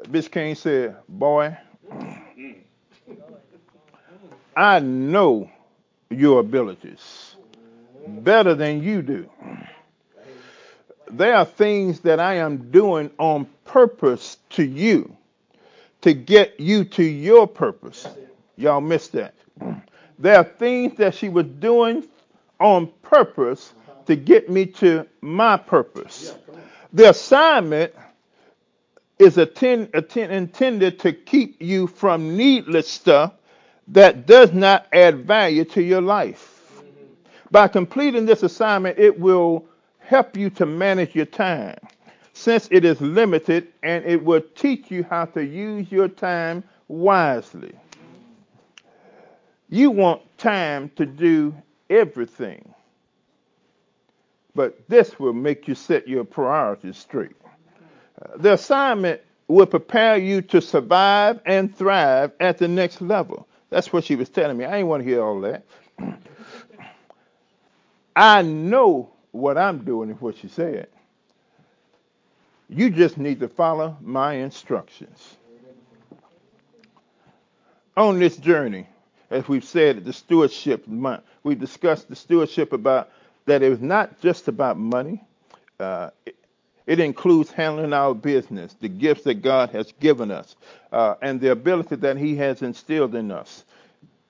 Miss 0.10 0.28
Kane 0.28 0.56
said, 0.56 0.98
Boy, 1.08 1.56
I 4.56 4.80
know 4.80 5.50
your 6.10 6.40
abilities 6.40 7.36
better 8.08 8.56
than 8.56 8.84
you 8.84 9.02
do. 9.02 9.30
There 11.12 11.36
are 11.36 11.46
things 11.46 12.00
that 12.02 12.20
I 12.20 12.36
am 12.36 12.72
doing 12.72 13.12
on 13.18 13.48
purpose 13.66 14.38
to 14.52 14.64
you 14.64 15.16
to 16.02 16.14
get 16.14 16.60
you 16.60 16.86
to 16.86 17.04
your 17.04 17.48
purpose. 17.48 18.08
Y'all 18.58 18.82
missed 18.82 19.12
that. 19.14 19.36
There 20.18 20.36
are 20.38 20.44
things 20.44 20.98
that 20.98 21.16
she 21.16 21.30
was 21.30 21.46
doing 21.46 22.08
on 22.60 22.92
purpose 23.02 23.74
to 24.06 24.16
get 24.16 24.50
me 24.50 24.66
to 24.68 25.06
my 25.22 25.58
purpose. 25.58 26.34
The 26.94 27.10
assignment 27.10 27.94
is 29.20 29.38
attend, 29.38 29.90
attend, 29.94 30.34
intended 30.34 31.00
to 31.00 31.14
keep 31.14 31.62
you 31.62 31.88
from 31.88 32.36
needless 32.36 32.90
stuff 32.90 33.34
that 33.90 34.26
does 34.26 34.52
not 34.54 34.88
add 34.92 35.26
value 35.26 35.66
to 35.66 35.82
your 35.82 36.02
life. 36.02 36.62
By 37.52 37.68
completing 37.68 38.26
this 38.26 38.44
assignment, 38.44 38.98
it 39.00 39.20
will 39.20 39.66
help 40.00 40.36
you 40.38 40.50
to 40.52 40.66
manage 40.66 41.16
your 41.16 41.26
time 41.26 41.78
since 42.34 42.68
it 42.72 42.86
is 42.86 43.00
limited 43.02 43.68
and 43.84 44.04
it 44.06 44.24
will 44.24 44.42
teach 44.56 44.90
you 44.92 45.04
how 45.04 45.26
to 45.26 45.46
use 45.46 45.92
your 45.92 46.08
time 46.08 46.64
wisely. 46.88 47.74
You 49.70 49.92
want 49.92 50.22
time 50.38 50.92
to 50.98 51.06
do 51.06 51.56
everything. 51.90 52.74
But 54.54 54.88
this 54.90 55.20
will 55.20 55.34
make 55.34 55.68
you 55.68 55.76
set 55.76 56.08
your 56.08 56.24
priorities 56.24 56.98
straight. 56.98 57.36
Uh, 58.22 58.38
the 58.38 58.54
assignment 58.54 59.22
will 59.48 59.66
prepare 59.66 60.18
you 60.18 60.42
to 60.42 60.62
survive 60.62 61.40
and 61.46 61.76
thrive 61.76 62.32
at 62.40 62.58
the 62.58 62.68
next 62.68 63.02
level. 63.02 63.48
That's 63.70 63.94
what 63.94 64.04
she 64.04 64.16
was 64.16 64.30
telling 64.30 64.58
me. 64.58 64.66
I 64.66 64.72
didn't 64.72 64.88
want 64.88 65.04
to 65.04 65.10
hear 65.10 65.24
all 65.24 65.40
that. 65.42 65.66
I 68.16 68.42
know 68.42 69.12
what 69.32 69.58
I'm 69.58 69.86
doing, 69.86 70.10
is 70.10 70.20
what 70.20 70.38
she 70.38 70.50
said. 70.50 70.88
You 72.68 72.90
just 72.90 73.18
need 73.18 73.40
to 73.42 73.48
follow 73.48 73.98
my 74.02 74.34
instructions. 74.34 75.36
On 77.98 78.20
this 78.20 78.38
journey, 78.38 78.88
as 79.30 79.48
we've 79.48 79.64
said, 79.64 80.04
the 80.06 80.14
stewardship 80.14 80.88
month, 80.88 81.24
we 81.44 81.56
discussed 81.56 82.10
the 82.10 82.16
stewardship 82.16 82.74
about 82.74 83.10
that 83.52 83.62
it 83.62 83.70
was 83.70 83.82
not 83.82 84.18
just 84.22 84.48
about 84.48 84.80
money. 84.80 85.22
Uh, 85.78 86.10
it, 86.26 86.38
it, 86.88 87.02
includes 87.02 87.52
handling 87.52 87.92
our 87.92 88.16
business, 88.16 88.78
the 88.80 88.88
gifts 88.88 89.24
that 89.26 89.42
God 89.42 89.72
has 89.72 89.92
given 90.00 90.32
us, 90.32 90.56
uh, 90.94 91.16
and 91.22 91.42
the 91.42 91.52
ability 91.52 91.98
that 91.98 92.16
He 92.16 92.34
has 92.38 92.62
instilled 92.62 93.14
in 93.14 93.30
us. 93.30 93.66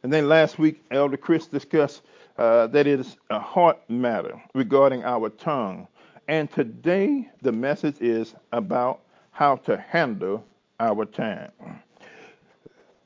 And 0.01 0.11
then 0.11 0.27
last 0.27 0.57
week, 0.57 0.81
Elder 0.89 1.17
Chris 1.17 1.45
discussed 1.45 2.01
uh, 2.39 2.65
that 2.67 2.87
it 2.87 2.99
is 2.99 3.15
a 3.29 3.37
heart 3.37 3.77
matter 3.89 4.41
regarding 4.55 5.03
our 5.03 5.29
tongue. 5.29 5.87
And 6.27 6.49
today, 6.49 7.29
the 7.43 7.51
message 7.51 7.97
is 8.01 8.33
about 8.51 9.01
how 9.29 9.57
to 9.67 9.77
handle 9.77 10.43
our 10.79 11.05
time. 11.05 11.51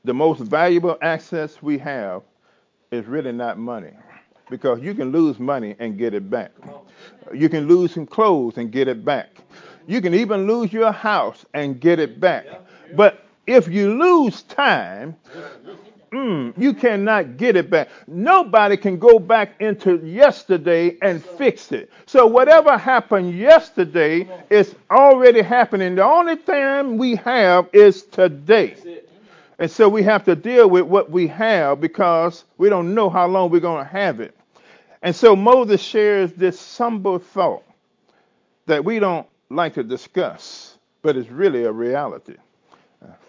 The 0.04 0.14
most 0.14 0.40
valuable 0.40 0.96
access 1.02 1.60
we 1.60 1.76
have 1.76 2.22
is 2.90 3.04
really 3.04 3.32
not 3.32 3.58
money 3.58 3.92
because 4.50 4.80
you 4.80 4.94
can 4.94 5.10
lose 5.12 5.38
money 5.38 5.74
and 5.78 5.98
get 5.98 6.14
it 6.14 6.30
back. 6.30 6.52
You 7.34 7.48
can 7.48 7.66
lose 7.66 7.92
some 7.94 8.06
clothes 8.06 8.58
and 8.58 8.70
get 8.70 8.88
it 8.88 9.04
back. 9.04 9.28
You 9.86 10.00
can 10.00 10.14
even 10.14 10.46
lose 10.46 10.72
your 10.72 10.92
house 10.92 11.44
and 11.54 11.80
get 11.80 11.98
it 11.98 12.20
back. 12.20 12.46
But 12.94 13.24
if 13.46 13.68
you 13.68 13.96
lose 13.98 14.42
time, 14.42 15.16
mm, 16.12 16.52
you 16.56 16.74
cannot 16.74 17.36
get 17.36 17.56
it 17.56 17.70
back. 17.70 17.88
Nobody 18.06 18.76
can 18.76 18.98
go 18.98 19.18
back 19.18 19.60
into 19.60 19.98
yesterday 20.04 20.96
and 21.02 21.24
fix 21.24 21.72
it. 21.72 21.90
So 22.06 22.26
whatever 22.26 22.76
happened 22.76 23.36
yesterday 23.36 24.28
is 24.50 24.74
already 24.90 25.42
happening. 25.42 25.94
The 25.96 26.04
only 26.04 26.36
time 26.36 26.98
we 26.98 27.16
have 27.16 27.68
is 27.72 28.04
today. 28.04 28.76
And 29.58 29.70
so 29.70 29.88
we 29.88 30.02
have 30.02 30.24
to 30.24 30.36
deal 30.36 30.68
with 30.68 30.84
what 30.84 31.10
we 31.10 31.28
have 31.28 31.80
because 31.80 32.44
we 32.58 32.68
don't 32.68 32.94
know 32.94 33.08
how 33.08 33.26
long 33.26 33.50
we're 33.50 33.60
going 33.60 33.84
to 33.84 33.90
have 33.90 34.20
it. 34.20 34.36
And 35.02 35.14
so 35.16 35.34
Moses 35.36 35.80
shares 35.82 36.32
this 36.32 36.60
somber 36.60 37.18
thought 37.18 37.64
that 38.66 38.84
we 38.84 38.98
don't 38.98 39.26
like 39.48 39.74
to 39.74 39.82
discuss, 39.84 40.76
but 41.02 41.16
it's 41.16 41.30
really 41.30 41.64
a 41.64 41.72
reality. 41.72 42.36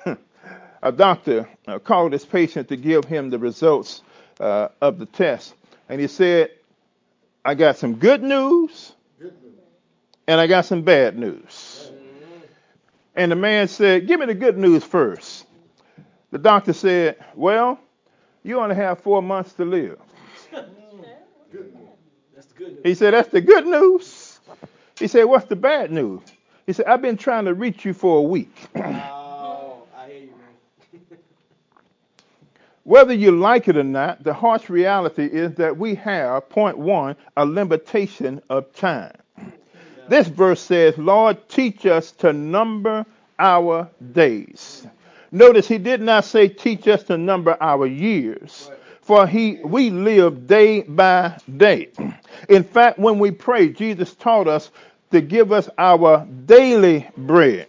a 0.84 0.92
doctor 0.92 1.48
uh, 1.68 1.80
called 1.80 2.14
his 2.14 2.26
patient 2.26 2.70
to 2.70 2.76
give 2.76 3.06
him 3.06 3.30
the 3.30 3.40
results 3.40 4.02
uh, 4.40 4.70
of 4.82 5.00
the 5.00 5.06
test, 5.06 5.54
and 5.90 6.02
he 6.02 6.08
said, 6.08 6.52
I 7.46 7.56
got 7.56 7.78
some 7.78 7.96
good 7.96 8.24
news, 8.24 8.94
and 10.28 10.40
I 10.42 10.48
got 10.48 10.66
some 10.66 10.82
bad 10.82 11.18
news. 11.18 11.92
And 13.16 13.32
the 13.32 13.36
man 13.36 13.68
said, 13.68 14.08
Give 14.08 14.20
me 14.20 14.28
the 14.28 14.36
good 14.36 14.58
news 14.58 14.84
first. 14.84 15.47
The 16.32 16.38
doctor 16.38 16.74
said, 16.74 17.18
Well, 17.36 17.80
you 18.44 18.60
only 18.60 18.76
have 18.76 19.00
four 19.00 19.22
months 19.22 19.54
to 19.54 19.66
live. 19.66 20.00
He 22.84 22.96
said, 22.96 23.14
That's 23.14 23.30
the 23.30 23.42
good 23.42 23.66
news. 23.66 24.40
He 25.00 25.08
said, 25.08 25.26
What's 25.26 25.46
the 25.46 25.56
bad 25.56 25.92
news? 25.92 26.22
He 26.66 26.74
said, 26.74 26.86
I've 26.86 27.02
been 27.02 27.18
trying 27.18 27.46
to 27.46 27.54
reach 27.54 27.86
you 27.86 27.94
for 27.94 28.18
a 28.18 28.22
week. 28.22 28.54
Oh, 28.76 29.84
I 29.96 30.08
hear 30.08 30.20
you, 30.20 30.32
man. 30.92 31.02
Whether 32.84 33.14
you 33.14 33.32
like 33.32 33.68
it 33.68 33.78
or 33.78 33.84
not, 33.84 34.24
the 34.24 34.34
harsh 34.34 34.70
reality 34.70 35.26
is 35.26 35.54
that 35.56 35.78
we 35.78 35.96
have, 35.96 36.50
point 36.50 36.78
one, 36.78 37.16
a 37.38 37.46
limitation 37.46 38.42
of 38.50 38.74
time. 38.74 39.16
This 40.10 40.28
verse 40.28 40.62
says, 40.62 40.98
Lord, 40.98 41.50
teach 41.50 41.86
us 41.86 42.12
to 42.14 42.32
number 42.32 43.06
our 43.40 43.90
days. 44.14 44.88
Notice 45.32 45.68
he 45.68 45.78
did 45.78 46.02
not 46.02 46.26
say 46.26 46.48
teach 46.48 46.88
us 46.88 47.04
to 47.04 47.18
number 47.18 47.58
our 47.60 47.86
years, 47.86 48.72
for 49.02 49.28
he 49.28 49.60
we 49.64 49.90
live 49.90 50.48
day 50.48 50.82
by 50.82 51.38
day. 51.58 51.90
In 52.50 52.64
fact, 52.64 53.00
when 53.00 53.20
we 53.20 53.32
pray, 53.32 53.70
Jesus 53.70 54.14
taught 54.14 54.48
us 54.48 54.72
to 55.12 55.22
give 55.22 55.52
us 55.52 55.70
our 55.78 56.26
daily 56.46 57.08
bread. 57.18 57.68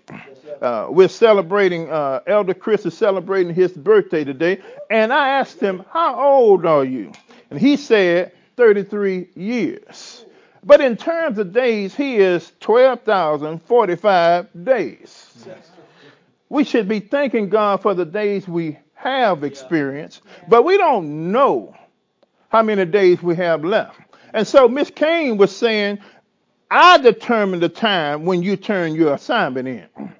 Uh, 0.60 0.88
we're 0.90 1.08
celebrating, 1.08 1.88
uh, 1.88 2.20
Elder 2.26 2.54
Chris 2.54 2.84
is 2.84 2.96
celebrating 2.96 3.54
his 3.54 3.72
birthday 3.72 4.24
today, 4.24 4.60
and 4.90 5.12
I 5.12 5.28
asked 5.28 5.60
him, 5.60 5.84
How 5.90 6.20
old 6.20 6.66
are 6.66 6.84
you? 6.84 7.12
And 7.50 7.60
he 7.60 7.76
said, 7.76 8.32
33 8.56 9.28
years. 9.36 10.24
But 10.64 10.80
in 10.80 10.96
terms 10.96 11.38
of 11.38 11.52
days, 11.52 11.94
he 11.94 12.16
is 12.16 12.50
12,045 12.60 14.48
days. 14.64 15.46
We 16.48 16.64
should 16.64 16.88
be 16.88 17.00
thanking 17.00 17.48
God 17.48 17.82
for 17.82 17.94
the 17.94 18.04
days 18.04 18.48
we 18.48 18.78
have 18.94 19.44
experienced, 19.44 20.22
but 20.48 20.64
we 20.64 20.76
don't 20.76 21.30
know 21.30 21.74
how 22.48 22.62
many 22.62 22.84
days 22.84 23.22
we 23.22 23.36
have 23.36 23.64
left. 23.64 24.00
And 24.32 24.46
so 24.46 24.68
Miss 24.68 24.90
Kane 24.90 25.36
was 25.36 25.54
saying, 25.54 25.98
I 26.70 26.98
determine 26.98 27.60
the 27.60 27.68
time 27.68 28.24
when 28.24 28.42
you 28.42 28.56
turn 28.56 28.94
your 28.94 29.14
assignment 29.14 29.68
in. 29.68 30.14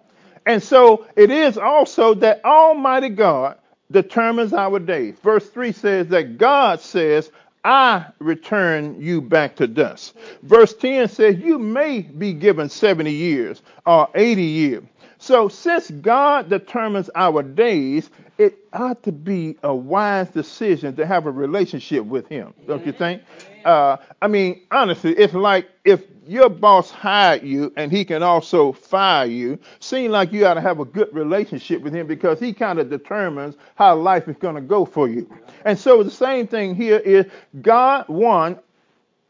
And 0.46 0.62
so 0.62 1.06
it 1.16 1.30
is 1.30 1.58
also 1.58 2.14
that 2.14 2.44
Almighty 2.44 3.10
God 3.10 3.58
determines 3.90 4.52
our 4.52 4.78
days. 4.78 5.16
Verse 5.22 5.48
3 5.48 5.72
says 5.72 6.08
that 6.08 6.38
God 6.38 6.80
says, 6.80 7.30
I 7.64 8.06
return 8.18 9.00
you 9.00 9.20
back 9.20 9.56
to 9.56 9.66
dust. 9.66 10.14
Verse 10.42 10.72
10 10.74 11.08
says, 11.08 11.36
You 11.36 11.58
may 11.58 12.00
be 12.00 12.32
given 12.32 12.68
70 12.68 13.12
years 13.12 13.60
or 13.84 14.08
80 14.14 14.42
years. 14.42 14.84
So, 15.18 15.48
since 15.48 15.90
God 15.90 16.48
determines 16.48 17.10
our 17.14 17.42
days, 17.42 18.10
it 18.38 18.56
ought 18.72 19.02
to 19.02 19.12
be 19.12 19.56
a 19.64 19.74
wise 19.74 20.30
decision 20.30 20.94
to 20.96 21.06
have 21.06 21.26
a 21.26 21.30
relationship 21.30 22.04
with 22.04 22.28
Him, 22.28 22.54
don't 22.66 22.86
you 22.86 22.92
think? 22.92 23.22
Uh, 23.64 23.96
I 24.22 24.28
mean, 24.28 24.62
honestly, 24.70 25.12
it's 25.12 25.34
like 25.34 25.68
if 25.84 26.02
your 26.28 26.48
boss 26.48 26.90
hired 26.90 27.42
you 27.42 27.72
and 27.76 27.90
he 27.90 28.04
can 28.04 28.22
also 28.22 28.72
fire 28.72 29.26
you, 29.26 29.58
seem 29.80 30.10
like 30.10 30.30
you 30.30 30.46
ought 30.46 30.54
to 30.54 30.60
have 30.60 30.78
a 30.78 30.84
good 30.84 31.08
relationship 31.14 31.80
with 31.80 31.94
him 31.94 32.06
because 32.06 32.38
he 32.38 32.52
kind 32.52 32.78
of 32.78 32.90
determines 32.90 33.56
how 33.76 33.96
life 33.96 34.28
is 34.28 34.36
going 34.36 34.54
to 34.54 34.60
go 34.60 34.84
for 34.84 35.08
you. 35.08 35.28
And 35.64 35.78
so 35.78 36.02
the 36.02 36.10
same 36.10 36.46
thing 36.46 36.74
here 36.74 36.98
is 36.98 37.24
God, 37.62 38.06
one, 38.08 38.58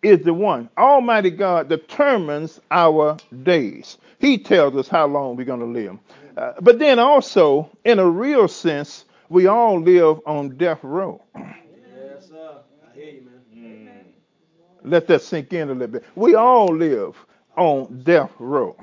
is 0.02 0.20
the 0.24 0.34
one. 0.34 0.68
Almighty 0.78 1.30
God 1.30 1.68
determines 1.68 2.60
our 2.70 3.16
days. 3.42 3.98
He 4.20 4.38
tells 4.38 4.76
us 4.76 4.88
how 4.88 5.06
long 5.06 5.36
we're 5.36 5.44
going 5.44 5.60
to 5.60 5.66
live. 5.66 5.98
Uh, 6.36 6.52
but 6.60 6.78
then 6.78 6.98
also, 6.98 7.68
in 7.84 7.98
a 7.98 8.08
real 8.08 8.48
sense, 8.48 9.04
we 9.28 9.46
all 9.46 9.80
live 9.80 10.20
on 10.26 10.56
death 10.56 10.78
row. 10.82 11.22
Yes, 11.36 12.28
sir. 12.28 12.58
I 12.86 12.94
hear 12.94 13.14
you, 13.14 13.22
man. 13.52 14.04
Let 14.84 15.06
that 15.08 15.22
sink 15.22 15.52
in 15.52 15.68
a 15.68 15.72
little 15.72 15.88
bit. 15.88 16.04
We 16.14 16.34
all 16.34 16.68
live 16.74 17.16
on 17.56 18.02
death 18.04 18.30
row. 18.38 18.76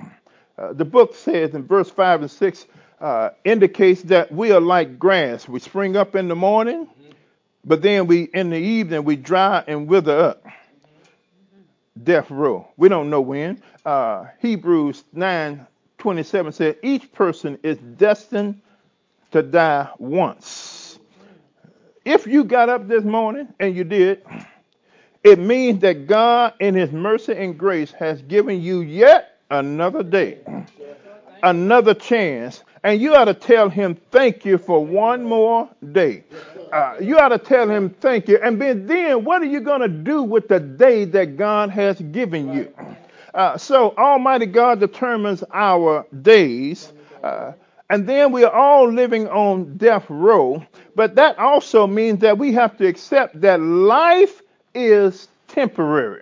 Uh, 0.57 0.73
the 0.73 0.85
book 0.85 1.15
says 1.15 1.53
in 1.53 1.65
verse 1.65 1.89
5 1.89 2.21
and 2.21 2.31
6 2.31 2.65
uh, 3.01 3.29
indicates 3.43 4.03
that 4.03 4.31
we 4.31 4.51
are 4.51 4.61
like 4.61 4.99
grass. 4.99 5.47
We 5.47 5.59
spring 5.59 5.97
up 5.97 6.15
in 6.15 6.27
the 6.27 6.35
morning, 6.35 6.87
but 7.63 7.81
then 7.81 8.07
we 8.07 8.23
in 8.33 8.49
the 8.49 8.57
evening 8.57 9.03
we 9.03 9.15
dry 9.15 9.63
and 9.67 9.87
wither 9.87 10.17
up. 10.17 10.45
Death 12.03 12.29
row. 12.29 12.67
We 12.77 12.89
don't 12.89 13.09
know 13.09 13.21
when. 13.21 13.61
Uh, 13.85 14.25
Hebrews 14.41 15.03
9 15.13 15.65
27 15.97 16.51
said, 16.51 16.77
Each 16.83 17.11
person 17.13 17.57
is 17.63 17.77
destined 17.77 18.61
to 19.31 19.41
die 19.41 19.89
once. 19.97 20.99
If 22.03 22.27
you 22.27 22.43
got 22.43 22.69
up 22.69 22.87
this 22.87 23.03
morning, 23.03 23.47
and 23.59 23.75
you 23.75 23.83
did, 23.83 24.21
it 25.23 25.39
means 25.39 25.79
that 25.81 26.05
God, 26.05 26.53
in 26.59 26.75
His 26.75 26.91
mercy 26.91 27.33
and 27.33 27.57
grace, 27.57 27.91
has 27.93 28.21
given 28.21 28.61
you 28.61 28.81
yet 28.81 29.39
another 29.49 30.03
day, 30.03 30.39
another 31.41 31.95
chance, 31.95 32.63
and 32.83 33.01
you 33.01 33.15
ought 33.15 33.25
to 33.25 33.33
tell 33.33 33.69
Him 33.69 33.95
thank 34.11 34.45
you 34.45 34.59
for 34.59 34.85
one 34.85 35.23
more 35.23 35.67
day. 35.91 36.23
Uh, 36.71 36.95
you 37.01 37.17
ought 37.19 37.29
to 37.29 37.37
tell 37.39 37.69
Him 37.69 37.89
thank 38.01 38.27
you, 38.27 38.39
and 38.43 38.61
then, 38.61 39.23
what 39.23 39.41
are 39.41 39.45
you 39.47 39.61
going 39.61 39.81
to 39.81 39.87
do 39.87 40.23
with 40.23 40.47
the 40.47 40.59
day 40.59 41.05
that 41.05 41.37
God 41.37 41.69
has 41.71 41.99
given 42.01 42.53
you? 42.53 42.73
Uh, 43.33 43.57
so 43.57 43.93
Almighty 43.97 44.45
God 44.45 44.79
determines 44.79 45.43
our 45.53 46.05
days. 46.21 46.93
Uh, 47.23 47.53
and 47.89 48.07
then 48.07 48.31
we 48.31 48.43
are 48.43 48.53
all 48.53 48.91
living 48.91 49.27
on 49.27 49.77
death 49.77 50.05
row. 50.09 50.63
But 50.95 51.15
that 51.15 51.37
also 51.37 51.87
means 51.87 52.19
that 52.21 52.37
we 52.37 52.53
have 52.53 52.77
to 52.77 52.87
accept 52.87 53.41
that 53.41 53.61
life 53.61 54.41
is 54.73 55.27
temporary. 55.47 56.21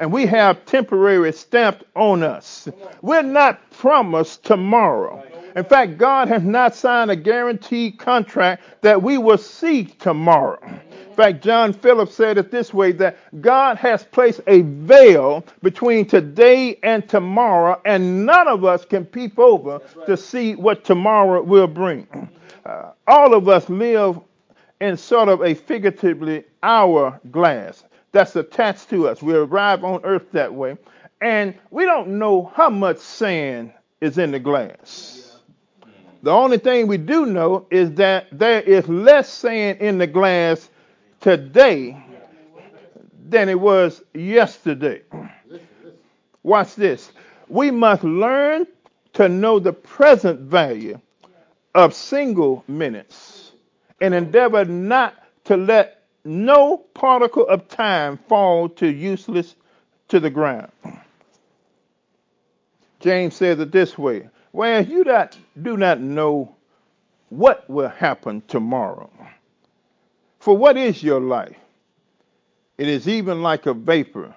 And 0.00 0.12
we 0.12 0.26
have 0.26 0.64
temporary 0.66 1.32
stamped 1.32 1.84
on 1.94 2.22
us. 2.22 2.68
We're 3.02 3.22
not 3.22 3.70
promised 3.70 4.44
tomorrow. 4.44 5.24
In 5.54 5.64
fact, 5.64 5.98
God 5.98 6.28
has 6.28 6.42
not 6.42 6.74
signed 6.74 7.10
a 7.10 7.16
guaranteed 7.16 7.98
contract 7.98 8.62
that 8.80 9.02
we 9.02 9.18
will 9.18 9.38
see 9.38 9.84
tomorrow. 9.84 10.58
In 10.64 11.14
fact, 11.14 11.44
John 11.44 11.74
Phillips 11.74 12.14
said 12.14 12.38
it 12.38 12.50
this 12.50 12.72
way 12.72 12.92
that 12.92 13.18
God 13.42 13.76
has 13.76 14.02
placed 14.02 14.40
a 14.46 14.62
veil 14.62 15.44
between 15.62 16.06
today 16.06 16.78
and 16.82 17.06
tomorrow, 17.06 17.80
and 17.84 18.24
none 18.24 18.48
of 18.48 18.64
us 18.64 18.86
can 18.86 19.04
peep 19.04 19.38
over 19.38 19.80
to 20.06 20.16
see 20.16 20.54
what 20.54 20.84
tomorrow 20.84 21.42
will 21.42 21.66
bring. 21.66 22.06
Uh, 22.64 22.92
all 23.06 23.34
of 23.34 23.48
us 23.48 23.68
live 23.68 24.18
in 24.80 24.96
sort 24.96 25.28
of 25.28 25.42
a 25.42 25.54
figuratively 25.54 26.44
hourglass 26.62 27.84
that's 28.12 28.36
attached 28.36 28.88
to 28.90 29.08
us. 29.08 29.22
We 29.22 29.34
arrive 29.34 29.84
on 29.84 30.00
earth 30.04 30.32
that 30.32 30.54
way, 30.54 30.78
and 31.20 31.54
we 31.70 31.84
don't 31.84 32.18
know 32.18 32.50
how 32.54 32.70
much 32.70 32.98
sand 32.98 33.72
is 34.00 34.16
in 34.16 34.30
the 34.30 34.40
glass. 34.40 35.21
The 36.22 36.30
only 36.30 36.58
thing 36.58 36.86
we 36.86 36.98
do 36.98 37.26
know 37.26 37.66
is 37.70 37.92
that 37.94 38.26
there 38.30 38.60
is 38.60 38.88
less 38.88 39.28
sand 39.28 39.80
in 39.80 39.98
the 39.98 40.06
glass 40.06 40.70
today 41.20 42.00
than 43.28 43.48
it 43.48 43.58
was 43.58 44.02
yesterday. 44.14 45.02
Watch 46.44 46.76
this. 46.76 47.10
We 47.48 47.70
must 47.72 48.04
learn 48.04 48.66
to 49.14 49.28
know 49.28 49.58
the 49.58 49.72
present 49.72 50.40
value 50.40 51.00
of 51.74 51.92
single 51.92 52.62
minutes 52.68 53.52
and 54.00 54.14
endeavor 54.14 54.64
not 54.64 55.14
to 55.44 55.56
let 55.56 56.04
no 56.24 56.78
particle 56.94 57.46
of 57.48 57.66
time 57.68 58.18
fall 58.28 58.68
to 58.68 58.86
useless 58.86 59.56
to 60.08 60.20
the 60.20 60.30
ground. 60.30 60.70
James 63.00 63.34
says 63.34 63.58
it 63.58 63.72
this 63.72 63.98
way 63.98 64.28
Well, 64.52 64.84
you 64.84 65.04
not, 65.04 65.36
do 65.60 65.76
not 65.76 66.00
know 66.00 66.54
what 67.30 67.68
will 67.70 67.88
happen 67.88 68.42
tomorrow. 68.48 69.10
For 70.40 70.56
what 70.56 70.76
is 70.76 71.02
your 71.02 71.20
life? 71.20 71.56
It 72.76 72.88
is 72.88 73.08
even 73.08 73.42
like 73.42 73.66
a 73.66 73.74
vapor 73.74 74.34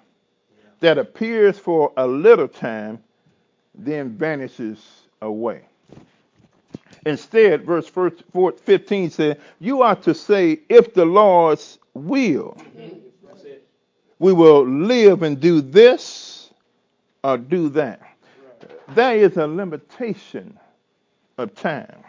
that 0.79 0.97
appears 0.97 1.57
for 1.57 1.91
a 1.97 2.07
little 2.07 2.47
time, 2.47 3.03
then 3.73 4.11
vanishes 4.11 4.79
away. 5.21 5.63
Instead, 7.05 7.65
verse 7.65 7.89
15 7.89 9.09
says, 9.09 9.37
You 9.59 9.81
are 9.81 9.95
to 9.97 10.13
say, 10.13 10.59
if 10.69 10.93
the 10.93 11.05
Lord's 11.05 11.77
will, 11.93 12.57
we 14.19 14.33
will 14.33 14.65
live 14.67 15.23
and 15.23 15.39
do 15.39 15.61
this 15.61 16.49
or 17.23 17.37
do 17.37 17.69
that. 17.69 18.01
There 18.89 19.15
is 19.15 19.37
a 19.37 19.47
limitation 19.47 20.57
of 21.37 21.53
time. 21.55 22.03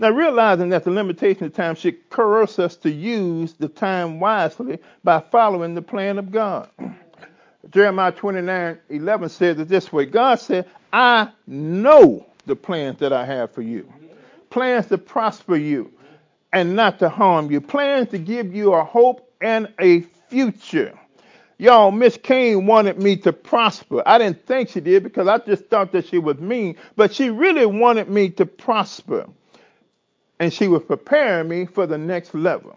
Now, 0.00 0.10
realizing 0.10 0.68
that 0.70 0.84
the 0.84 0.90
limitation 0.90 1.44
of 1.44 1.54
time 1.54 1.74
should 1.74 2.08
coerce 2.08 2.58
us 2.58 2.76
to 2.76 2.90
use 2.90 3.54
the 3.54 3.68
time 3.68 4.20
wisely 4.20 4.78
by 5.02 5.20
following 5.20 5.74
the 5.74 5.82
plan 5.82 6.18
of 6.18 6.30
God. 6.30 6.70
Jeremiah 7.70 8.12
29 8.12 8.78
11 8.88 9.28
says 9.28 9.58
it 9.58 9.68
this 9.68 9.92
way 9.92 10.06
God 10.06 10.36
said, 10.36 10.66
I 10.92 11.30
know 11.46 12.24
the 12.46 12.56
plans 12.56 12.98
that 13.00 13.12
I 13.12 13.26
have 13.26 13.50
for 13.50 13.62
you 13.62 13.92
plans 14.50 14.86
to 14.86 14.98
prosper 14.98 15.56
you 15.56 15.92
and 16.52 16.74
not 16.74 16.98
to 16.98 17.08
harm 17.08 17.50
you, 17.50 17.60
plans 17.60 18.08
to 18.10 18.18
give 18.18 18.54
you 18.54 18.72
a 18.74 18.84
hope 18.84 19.30
and 19.40 19.72
a 19.80 20.00
future. 20.28 20.98
Y'all, 21.58 21.90
Miss 21.90 22.18
Kane 22.22 22.66
wanted 22.66 23.02
me 23.02 23.16
to 23.16 23.32
prosper. 23.32 24.02
I 24.06 24.18
didn't 24.18 24.46
think 24.46 24.70
she 24.70 24.80
did 24.80 25.02
because 25.04 25.28
I 25.28 25.38
just 25.38 25.66
thought 25.66 25.92
that 25.92 26.06
she 26.06 26.18
was 26.18 26.38
mean, 26.38 26.76
but 26.96 27.14
she 27.14 27.30
really 27.30 27.66
wanted 27.66 28.08
me 28.08 28.30
to 28.30 28.46
prosper. 28.46 29.26
And 30.40 30.52
she 30.52 30.68
was 30.68 30.82
preparing 30.84 31.48
me 31.48 31.66
for 31.66 31.86
the 31.86 31.98
next 31.98 32.34
level. 32.34 32.76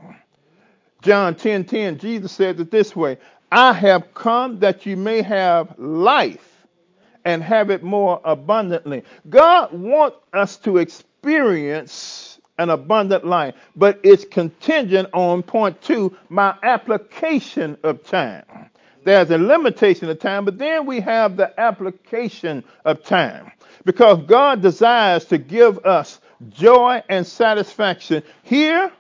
John 1.04 1.36
10 1.36 1.66
10, 1.66 2.00
Jesus 2.00 2.32
said 2.32 2.60
it 2.60 2.72
this 2.72 2.96
way 2.96 3.18
I 3.52 3.74
have 3.74 4.14
come 4.16 4.60
that 4.60 4.86
you 4.86 4.98
may 4.98 5.22
have 5.22 5.78
life 5.80 6.66
and 7.26 7.44
have 7.44 7.70
it 7.70 7.84
more 7.84 8.22
abundantly. 8.26 9.04
God 9.30 9.74
wants 9.74 10.18
us 10.34 10.58
to 10.60 10.78
experience 10.78 12.40
an 12.60 12.70
abundant 12.72 13.26
life, 13.26 13.56
but 13.76 14.00
it's 14.04 14.26
contingent 14.26 15.10
on 15.14 15.44
point 15.44 15.82
two, 15.82 16.16
my 16.30 16.56
application 16.64 17.78
of 17.84 18.04
time. 18.06 18.44
There's 19.04 19.32
a 19.32 19.38
limitation 19.38 20.10
of 20.10 20.20
time, 20.20 20.46
but 20.46 20.58
then 20.58 20.86
we 20.86 21.00
have 21.02 21.38
the 21.38 21.60
application 21.60 22.64
of 22.86 23.04
time. 23.04 23.52
Because 23.84 24.20
God 24.28 24.62
desires 24.62 25.26
to 25.26 25.38
give 25.38 25.86
us 25.86 26.20
joy 26.50 27.02
and 27.10 27.26
satisfaction 27.26 28.24
here 28.44 28.92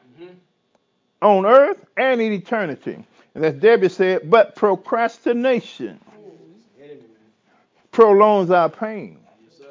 on 1.22 1.46
earth 1.46 1.78
and 1.96 2.20
in 2.20 2.34
eternity. 2.34 3.06
And 3.36 3.46
as 3.46 3.54
Debbie 3.56 3.90
said, 3.90 4.30
but 4.30 4.56
procrastination 4.56 6.00
man. 6.80 6.90
prolongs 7.92 8.50
our 8.50 8.70
pain, 8.70 9.20
Yes, 9.44 9.68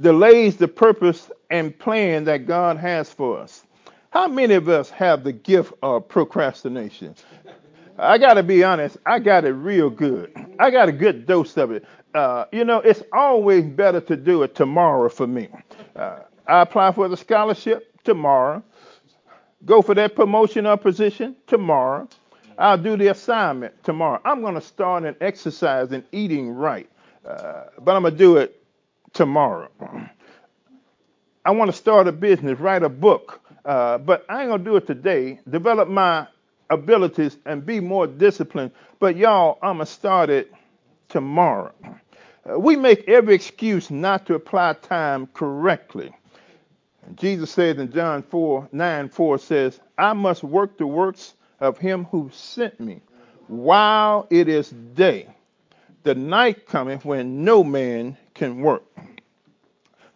delays 0.00 0.56
the 0.56 0.68
purpose 0.68 1.30
and 1.50 1.76
plan 1.76 2.24
that 2.24 2.46
God 2.46 2.78
has 2.78 3.12
for 3.12 3.38
us. 3.38 3.62
How 4.10 4.28
many 4.28 4.54
of 4.54 4.68
us 4.68 4.88
have 4.90 5.24
the 5.24 5.32
gift 5.32 5.72
of 5.82 6.08
procrastination? 6.08 7.14
I 7.98 8.18
got 8.18 8.34
to 8.34 8.42
be 8.42 8.64
honest, 8.64 8.96
I 9.06 9.18
got 9.18 9.44
it 9.44 9.52
real 9.52 9.90
good. 9.90 10.32
I 10.58 10.70
got 10.70 10.88
a 10.88 10.92
good 10.92 11.26
dose 11.26 11.56
of 11.56 11.70
it. 11.72 11.84
Uh, 12.14 12.46
you 12.52 12.64
know, 12.64 12.78
it's 12.78 13.02
always 13.12 13.64
better 13.64 14.00
to 14.02 14.16
do 14.16 14.42
it 14.42 14.54
tomorrow 14.54 15.08
for 15.08 15.26
me. 15.26 15.48
Uh, 15.96 16.20
I 16.46 16.62
apply 16.62 16.92
for 16.92 17.08
the 17.08 17.16
scholarship 17.16 17.92
tomorrow. 18.04 18.62
Go 19.64 19.82
for 19.82 19.94
that 19.94 20.16
promotion 20.16 20.66
or 20.66 20.76
position 20.76 21.36
tomorrow. 21.46 22.08
I'll 22.58 22.78
do 22.78 22.96
the 22.96 23.08
assignment 23.08 23.82
tomorrow. 23.84 24.20
I'm 24.24 24.40
going 24.42 24.54
to 24.54 24.60
start 24.60 25.04
an 25.04 25.16
exercise 25.20 25.92
in 25.92 26.04
eating 26.12 26.50
right, 26.50 26.88
uh, 27.26 27.64
but 27.80 27.96
I'm 27.96 28.02
going 28.02 28.12
to 28.14 28.18
do 28.18 28.36
it 28.38 28.62
tomorrow. 29.12 29.70
I 31.44 31.50
want 31.52 31.70
to 31.70 31.76
start 31.76 32.08
a 32.08 32.12
business, 32.12 32.58
write 32.60 32.82
a 32.82 32.88
book, 32.88 33.40
uh, 33.64 33.98
but 33.98 34.24
I 34.28 34.42
ain't 34.42 34.50
going 34.50 34.64
to 34.64 34.70
do 34.70 34.76
it 34.76 34.86
today. 34.86 35.40
Develop 35.50 35.88
my 35.88 36.26
abilities 36.72 37.36
and 37.46 37.64
be 37.64 37.80
more 37.80 38.06
disciplined. 38.06 38.72
But 38.98 39.16
y'all, 39.16 39.58
I'm 39.62 39.76
going 39.76 39.86
to 39.86 39.92
start 39.92 40.30
it 40.30 40.52
tomorrow. 41.08 41.72
Uh, 42.48 42.58
we 42.58 42.76
make 42.76 43.08
every 43.08 43.34
excuse 43.34 43.90
not 43.90 44.26
to 44.26 44.34
apply 44.34 44.74
time 44.74 45.28
correctly. 45.28 46.12
Jesus 47.16 47.50
said 47.50 47.78
in 47.78 47.92
John 47.92 48.22
4 48.22 48.68
9 48.72 49.08
4 49.08 49.38
says, 49.38 49.80
I 49.98 50.12
must 50.12 50.42
work 50.42 50.78
the 50.78 50.86
works 50.86 51.34
of 51.60 51.78
him 51.78 52.04
who 52.04 52.30
sent 52.32 52.80
me 52.80 53.00
while 53.48 54.26
it 54.30 54.48
is 54.48 54.70
day. 54.70 55.28
The 56.04 56.14
night 56.14 56.66
cometh 56.66 57.04
when 57.04 57.44
no 57.44 57.62
man 57.62 58.16
can 58.34 58.60
work. 58.60 58.84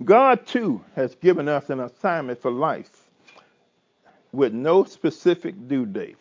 God 0.04 0.46
too 0.46 0.84
has 0.94 1.14
given 1.16 1.48
us 1.48 1.70
an 1.70 1.80
assignment 1.80 2.40
for 2.40 2.50
life 2.50 2.90
with 4.32 4.52
no 4.52 4.84
specific 4.84 5.68
due 5.68 5.86
date. 5.86 6.16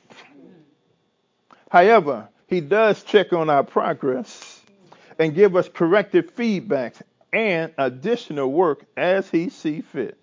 However, 1.75 2.29
he 2.47 2.61
does 2.61 3.03
check 3.03 3.33
on 3.33 3.49
our 3.49 3.61
progress 3.61 4.61
and 5.19 5.35
give 5.35 5.57
us 5.57 5.67
corrective 5.67 6.31
feedback 6.31 6.95
and 7.33 7.69
additional 7.77 8.49
work 8.49 8.85
as 8.95 9.29
he 9.29 9.49
see 9.49 9.81
fit. 9.81 10.17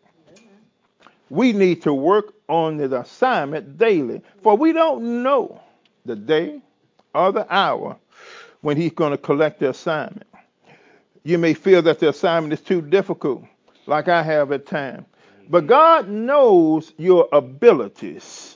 We 1.29 1.53
need 1.53 1.83
to 1.83 1.93
work 1.93 2.33
on 2.49 2.79
the 2.79 2.99
assignment 2.99 3.77
daily, 3.77 4.23
for 4.43 4.57
we 4.57 4.73
don't 4.73 5.23
know 5.23 5.61
the 6.07 6.17
day 6.17 6.63
or 7.15 7.33
the 7.33 7.47
hour 7.55 7.99
when 8.63 8.79
he's 8.79 8.93
going 8.93 9.11
to 9.11 9.19
collect 9.19 9.61
the 9.61 9.69
assignment. 9.69 10.29
You 11.23 11.37
may 11.37 11.53
feel 11.53 11.83
that 11.83 11.99
the 11.99 12.09
assignment 12.09 12.55
is 12.55 12.63
too 12.63 12.81
difficult, 12.81 13.45
like 13.85 14.09
I 14.09 14.23
have 14.23 14.53
at 14.53 14.65
times. 14.65 15.05
But 15.51 15.67
God 15.67 16.09
knows 16.09 16.95
your 16.97 17.29
abilities 17.31 18.52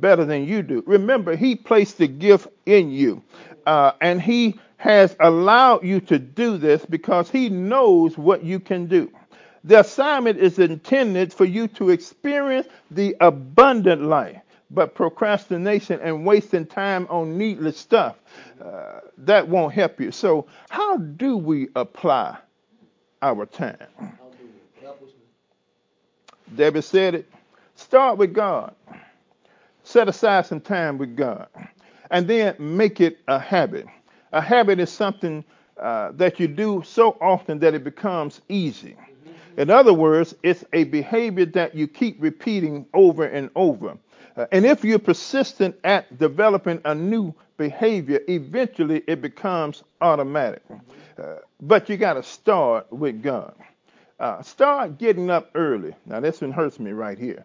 better 0.00 0.24
than 0.24 0.44
you 0.46 0.62
do. 0.62 0.82
Remember, 0.86 1.36
He 1.36 1.54
placed 1.56 1.98
the 1.98 2.08
gift 2.08 2.48
in 2.66 2.90
you, 2.90 3.22
uh, 3.66 3.92
and 4.00 4.20
He 4.20 4.58
has 4.78 5.14
allowed 5.20 5.84
you 5.84 6.00
to 6.00 6.18
do 6.18 6.58
this 6.58 6.84
because 6.84 7.30
He 7.30 7.48
knows 7.48 8.18
what 8.18 8.42
you 8.44 8.58
can 8.58 8.86
do. 8.86 9.10
The 9.64 9.80
assignment 9.80 10.38
is 10.38 10.58
intended 10.58 11.32
for 11.32 11.44
you 11.44 11.68
to 11.68 11.90
experience 11.90 12.66
the 12.90 13.16
abundant 13.20 14.02
life, 14.02 14.40
but 14.70 14.94
procrastination 14.94 16.00
and 16.00 16.26
wasting 16.26 16.66
time 16.66 17.06
on 17.08 17.38
needless 17.38 17.78
stuff 17.78 18.16
uh, 18.64 19.00
that 19.18 19.46
won't 19.46 19.72
help 19.72 20.00
you. 20.00 20.10
So, 20.10 20.46
how 20.68 20.96
do 20.96 21.36
we 21.36 21.68
apply 21.76 22.38
our 23.20 23.46
time? 23.46 23.76
I'll 24.00 24.08
do 24.30 24.44
it. 24.44 24.82
Help 24.82 25.02
us. 25.02 25.10
Debbie 26.56 26.82
said 26.82 27.14
it. 27.14 27.30
Start 27.76 28.18
with 28.18 28.34
God. 28.34 28.74
Set 29.92 30.08
aside 30.08 30.46
some 30.46 30.62
time 30.62 30.96
with 30.96 31.16
God. 31.16 31.48
And 32.10 32.26
then 32.26 32.56
make 32.58 32.98
it 33.02 33.18
a 33.28 33.38
habit. 33.38 33.84
A 34.32 34.40
habit 34.40 34.80
is 34.80 34.88
something 34.88 35.44
uh, 35.78 36.12
that 36.12 36.40
you 36.40 36.48
do 36.48 36.82
so 36.86 37.18
often 37.20 37.58
that 37.58 37.74
it 37.74 37.84
becomes 37.84 38.40
easy. 38.48 38.96
In 39.58 39.68
other 39.68 39.92
words, 39.92 40.34
it's 40.42 40.64
a 40.72 40.84
behavior 40.84 41.44
that 41.44 41.74
you 41.74 41.86
keep 41.86 42.16
repeating 42.22 42.86
over 42.94 43.26
and 43.26 43.50
over. 43.54 43.98
Uh, 44.34 44.46
and 44.50 44.64
if 44.64 44.82
you're 44.82 44.98
persistent 44.98 45.76
at 45.84 46.18
developing 46.18 46.80
a 46.86 46.94
new 46.94 47.34
behavior, 47.58 48.18
eventually 48.28 49.02
it 49.06 49.20
becomes 49.20 49.82
automatic. 50.00 50.62
Uh, 51.18 51.34
but 51.60 51.90
you 51.90 51.98
got 51.98 52.14
to 52.14 52.22
start 52.22 52.90
with 52.90 53.22
God. 53.22 53.54
Uh, 54.18 54.40
start 54.40 54.96
getting 54.96 55.28
up 55.28 55.50
early. 55.54 55.94
Now, 56.06 56.20
this 56.20 56.40
one 56.40 56.52
hurts 56.52 56.80
me 56.80 56.92
right 56.92 57.18
here. 57.18 57.44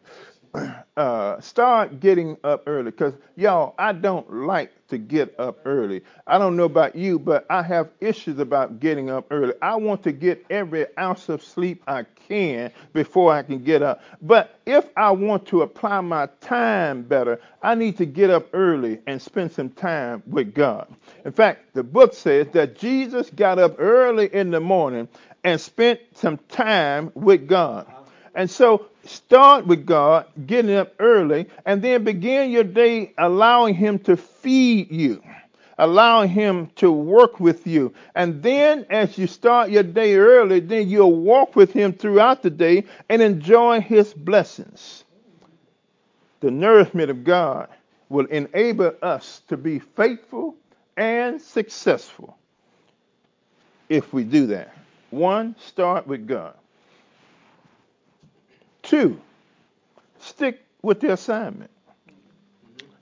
Uh, 0.95 1.39
start 1.41 1.99
getting 1.99 2.37
up 2.43 2.63
early 2.65 2.91
because, 2.91 3.13
y'all, 3.35 3.75
I 3.77 3.93
don't 3.93 4.45
like 4.45 4.71
to 4.87 4.97
get 4.97 5.39
up 5.39 5.59
early. 5.65 6.01
I 6.25 6.37
don't 6.39 6.55
know 6.55 6.63
about 6.63 6.95
you, 6.95 7.19
but 7.19 7.45
I 7.49 7.61
have 7.61 7.89
issues 8.01 8.39
about 8.39 8.79
getting 8.79 9.09
up 9.09 9.27
early. 9.29 9.53
I 9.61 9.75
want 9.75 10.03
to 10.03 10.11
get 10.11 10.45
every 10.49 10.87
ounce 10.97 11.29
of 11.29 11.43
sleep 11.43 11.83
I 11.87 12.05
can 12.27 12.71
before 12.93 13.31
I 13.31 13.43
can 13.43 13.63
get 13.63 13.83
up. 13.83 14.01
But 14.21 14.59
if 14.65 14.85
I 14.97 15.11
want 15.11 15.47
to 15.47 15.61
apply 15.61 16.01
my 16.01 16.27
time 16.41 17.03
better, 17.03 17.39
I 17.61 17.75
need 17.75 17.97
to 17.97 18.05
get 18.05 18.29
up 18.29 18.47
early 18.53 18.99
and 19.05 19.21
spend 19.21 19.51
some 19.51 19.69
time 19.69 20.23
with 20.25 20.53
God. 20.53 20.87
In 21.25 21.31
fact, 21.31 21.73
the 21.73 21.83
book 21.83 22.13
says 22.13 22.47
that 22.53 22.77
Jesus 22.77 23.29
got 23.29 23.59
up 23.59 23.75
early 23.77 24.33
in 24.33 24.51
the 24.51 24.59
morning 24.59 25.09
and 25.43 25.61
spent 25.61 25.99
some 26.15 26.37
time 26.49 27.11
with 27.13 27.47
God. 27.47 27.85
And 28.33 28.49
so 28.51 28.87
start 29.07 29.65
with 29.65 29.85
God, 29.85 30.25
getting 30.45 30.75
up 30.75 30.93
early, 30.99 31.47
and 31.65 31.81
then 31.81 32.03
begin 32.03 32.51
your 32.51 32.63
day 32.63 33.13
allowing 33.17 33.75
Him 33.75 33.99
to 33.99 34.17
feed 34.17 34.91
you, 34.91 35.21
allowing 35.77 36.29
Him 36.29 36.69
to 36.77 36.91
work 36.91 37.39
with 37.39 37.67
you. 37.67 37.93
And 38.15 38.41
then 38.41 38.85
as 38.89 39.17
you 39.17 39.27
start 39.27 39.69
your 39.69 39.83
day 39.83 40.15
early, 40.15 40.59
then 40.59 40.89
you'll 40.89 41.15
walk 41.15 41.55
with 41.55 41.71
Him 41.71 41.93
throughout 41.93 42.43
the 42.43 42.49
day 42.49 42.85
and 43.09 43.21
enjoy 43.21 43.81
His 43.81 44.13
blessings. 44.13 45.03
The 46.39 46.51
nourishment 46.51 47.09
of 47.09 47.23
God 47.23 47.69
will 48.09 48.25
enable 48.27 48.93
us 49.01 49.41
to 49.47 49.57
be 49.57 49.79
faithful 49.79 50.55
and 50.95 51.41
successful 51.41 52.37
if 53.89 54.13
we 54.13 54.23
do 54.23 54.47
that. 54.47 54.73
One, 55.09 55.55
start 55.59 56.07
with 56.07 56.27
God. 56.27 56.53
Two, 58.87 59.19
stick 60.17 60.61
with 60.81 61.01
the 61.01 61.11
assignment. 61.11 61.69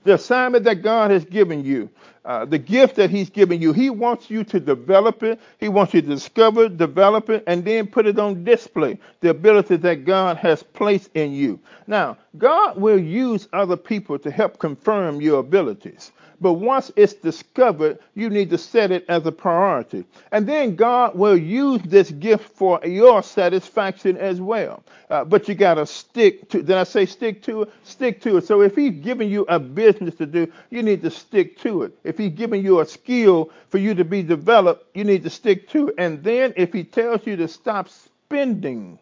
The 0.02 0.14
assignment 0.14 0.64
that 0.64 0.82
God 0.82 1.12
has 1.12 1.24
given 1.24 1.64
you, 1.64 1.88
uh, 2.24 2.44
the 2.44 2.58
gift 2.58 2.96
that 2.96 3.08
He's 3.08 3.30
given 3.30 3.62
you, 3.62 3.72
He 3.72 3.88
wants 3.88 4.28
you 4.28 4.42
to 4.44 4.58
develop 4.58 5.22
it. 5.22 5.40
He 5.58 5.68
wants 5.68 5.94
you 5.94 6.02
to 6.02 6.08
discover, 6.08 6.68
develop 6.68 7.30
it, 7.30 7.44
and 7.46 7.64
then 7.64 7.86
put 7.86 8.06
it 8.06 8.18
on 8.18 8.42
display. 8.42 8.98
The 9.20 9.30
ability 9.30 9.76
that 9.76 10.04
God 10.04 10.36
has 10.38 10.60
placed 10.60 11.10
in 11.14 11.32
you. 11.32 11.60
Now, 11.86 12.18
God 12.36 12.80
will 12.80 12.98
use 12.98 13.46
other 13.52 13.76
people 13.76 14.18
to 14.18 14.30
help 14.30 14.58
confirm 14.58 15.20
your 15.20 15.38
abilities. 15.38 16.10
But 16.40 16.54
once 16.54 16.92
it's 16.96 17.14
discovered, 17.14 17.98
you 18.14 18.28
need 18.28 18.50
to 18.50 18.58
set 18.58 18.90
it 18.90 19.04
as 19.08 19.24
a 19.26 19.32
priority. 19.32 20.04
And 20.32 20.46
then 20.46 20.76
God 20.76 21.14
will 21.14 21.36
use 21.36 21.80
this 21.82 22.10
gift 22.10 22.56
for 22.56 22.80
your 22.84 23.22
satisfaction 23.22 24.16
as 24.18 24.40
well. 24.40 24.82
Uh, 25.08 25.24
but 25.24 25.48
you 25.48 25.54
got 25.54 25.74
to 25.74 25.86
stick 25.86 26.48
to, 26.50 26.62
did 26.62 26.76
I 26.76 26.84
say 26.84 27.06
stick 27.06 27.42
to 27.44 27.62
it? 27.62 27.72
Stick 27.84 28.20
to 28.22 28.36
it. 28.36 28.46
So 28.46 28.60
if 28.62 28.76
He's 28.76 28.92
giving 29.02 29.30
you 29.30 29.46
a 29.48 29.58
business 29.58 30.14
to 30.16 30.26
do, 30.26 30.52
you 30.70 30.82
need 30.82 31.02
to 31.02 31.10
stick 31.10 31.58
to 31.60 31.84
it. 31.84 31.98
If 32.04 32.18
He's 32.18 32.32
giving 32.32 32.62
you 32.62 32.80
a 32.80 32.86
skill 32.86 33.50
for 33.68 33.78
you 33.78 33.94
to 33.94 34.04
be 34.04 34.22
developed, 34.22 34.84
you 34.94 35.04
need 35.04 35.22
to 35.22 35.30
stick 35.30 35.68
to 35.70 35.88
it. 35.88 35.94
And 35.98 36.22
then 36.22 36.52
if 36.56 36.72
He 36.72 36.84
tells 36.84 37.26
you 37.26 37.36
to 37.36 37.48
stop 37.48 37.88
spending, 37.88 38.98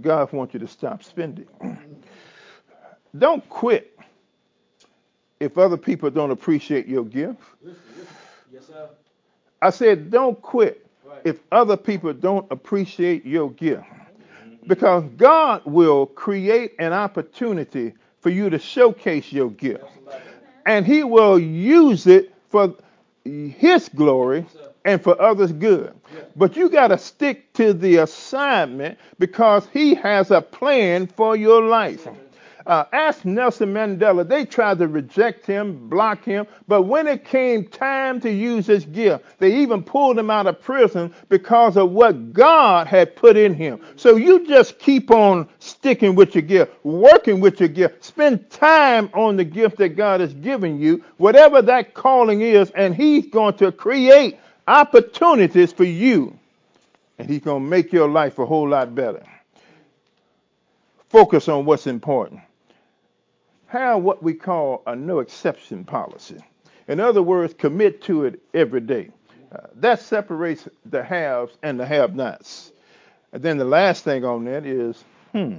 God 0.00 0.32
wants 0.32 0.54
you 0.54 0.60
to 0.60 0.68
stop 0.68 1.02
spending. 1.02 1.46
Don't 3.16 3.48
quit 3.48 3.93
if 5.44 5.58
other 5.58 5.76
people 5.76 6.10
don't 6.10 6.30
appreciate 6.30 6.86
your 6.88 7.04
gift. 7.04 7.40
Yes, 8.52 8.66
sir. 8.66 8.88
I 9.62 9.70
said, 9.70 10.10
don't 10.10 10.40
quit 10.42 10.80
Right. 11.06 11.20
if 11.24 11.40
other 11.52 11.76
people 11.76 12.12
don't 12.14 12.50
appreciate 12.50 13.26
your 13.26 13.50
gift. 13.50 13.84
Because 14.66 15.04
God 15.18 15.62
will 15.66 16.06
create 16.06 16.72
an 16.78 16.92
opportunity 16.94 17.92
for 18.20 18.30
you 18.30 18.48
to 18.50 18.58
showcase 18.58 19.30
your 19.32 19.50
gift. 19.50 19.84
And 20.66 20.86
He 20.86 21.04
will 21.04 21.38
use 21.38 22.06
it 22.06 22.32
for 22.48 22.74
His 23.24 23.88
glory 23.90 24.46
Yes, 24.54 24.62
and 24.86 25.02
for 25.02 25.20
others' 25.20 25.52
good. 25.52 25.92
Yeah. 26.14 26.20
But 26.36 26.56
you 26.56 26.70
got 26.70 26.88
to 26.88 26.98
stick 26.98 27.52
to 27.54 27.74
the 27.74 27.98
assignment 27.98 28.98
because 29.18 29.68
He 29.72 29.94
has 29.96 30.30
a 30.30 30.40
plan 30.40 31.06
for 31.06 31.36
your 31.36 31.62
life. 31.62 32.08
Uh, 32.66 32.84
ask 32.92 33.26
Nelson 33.26 33.74
Mandela. 33.74 34.26
They 34.26 34.46
tried 34.46 34.78
to 34.78 34.88
reject 34.88 35.44
him, 35.44 35.88
block 35.88 36.24
him, 36.24 36.46
but 36.66 36.82
when 36.82 37.06
it 37.06 37.24
came 37.24 37.66
time 37.66 38.20
to 38.20 38.30
use 38.30 38.66
his 38.66 38.86
gift, 38.86 39.24
they 39.38 39.54
even 39.56 39.82
pulled 39.82 40.18
him 40.18 40.30
out 40.30 40.46
of 40.46 40.62
prison 40.62 41.14
because 41.28 41.76
of 41.76 41.90
what 41.90 42.32
God 42.32 42.86
had 42.86 43.16
put 43.16 43.36
in 43.36 43.52
him. 43.52 43.80
So 43.96 44.16
you 44.16 44.46
just 44.46 44.78
keep 44.78 45.10
on 45.10 45.46
sticking 45.58 46.14
with 46.14 46.34
your 46.34 46.42
gift, 46.42 46.72
working 46.84 47.40
with 47.40 47.60
your 47.60 47.68
gift. 47.68 48.02
Spend 48.02 48.48
time 48.48 49.10
on 49.12 49.36
the 49.36 49.44
gift 49.44 49.76
that 49.78 49.90
God 49.90 50.20
has 50.20 50.32
given 50.32 50.80
you, 50.80 51.04
whatever 51.18 51.60
that 51.62 51.92
calling 51.92 52.40
is, 52.40 52.70
and 52.70 52.94
He's 52.94 53.26
going 53.26 53.54
to 53.54 53.72
create 53.72 54.38
opportunities 54.66 55.72
for 55.72 55.84
you, 55.84 56.38
and 57.18 57.28
He's 57.28 57.42
going 57.42 57.62
to 57.62 57.68
make 57.68 57.92
your 57.92 58.08
life 58.08 58.38
a 58.38 58.46
whole 58.46 58.70
lot 58.70 58.94
better. 58.94 59.22
Focus 61.10 61.48
on 61.48 61.66
what's 61.66 61.86
important. 61.86 62.40
Have 63.74 64.02
what 64.02 64.22
we 64.22 64.34
call 64.34 64.84
a 64.86 64.94
no 64.94 65.18
exception 65.18 65.84
policy. 65.84 66.38
In 66.86 67.00
other 67.00 67.24
words, 67.24 67.54
commit 67.54 68.02
to 68.02 68.22
it 68.24 68.40
every 68.54 68.80
day. 68.80 69.10
Uh, 69.50 69.66
that 69.74 70.00
separates 70.00 70.68
the 70.86 71.02
haves 71.02 71.58
and 71.60 71.80
the 71.80 71.84
have 71.84 72.14
nots. 72.14 72.70
And 73.32 73.42
then 73.42 73.58
the 73.58 73.64
last 73.64 74.04
thing 74.04 74.24
on 74.24 74.44
that 74.44 74.64
is, 74.64 75.02
hmm, 75.32 75.56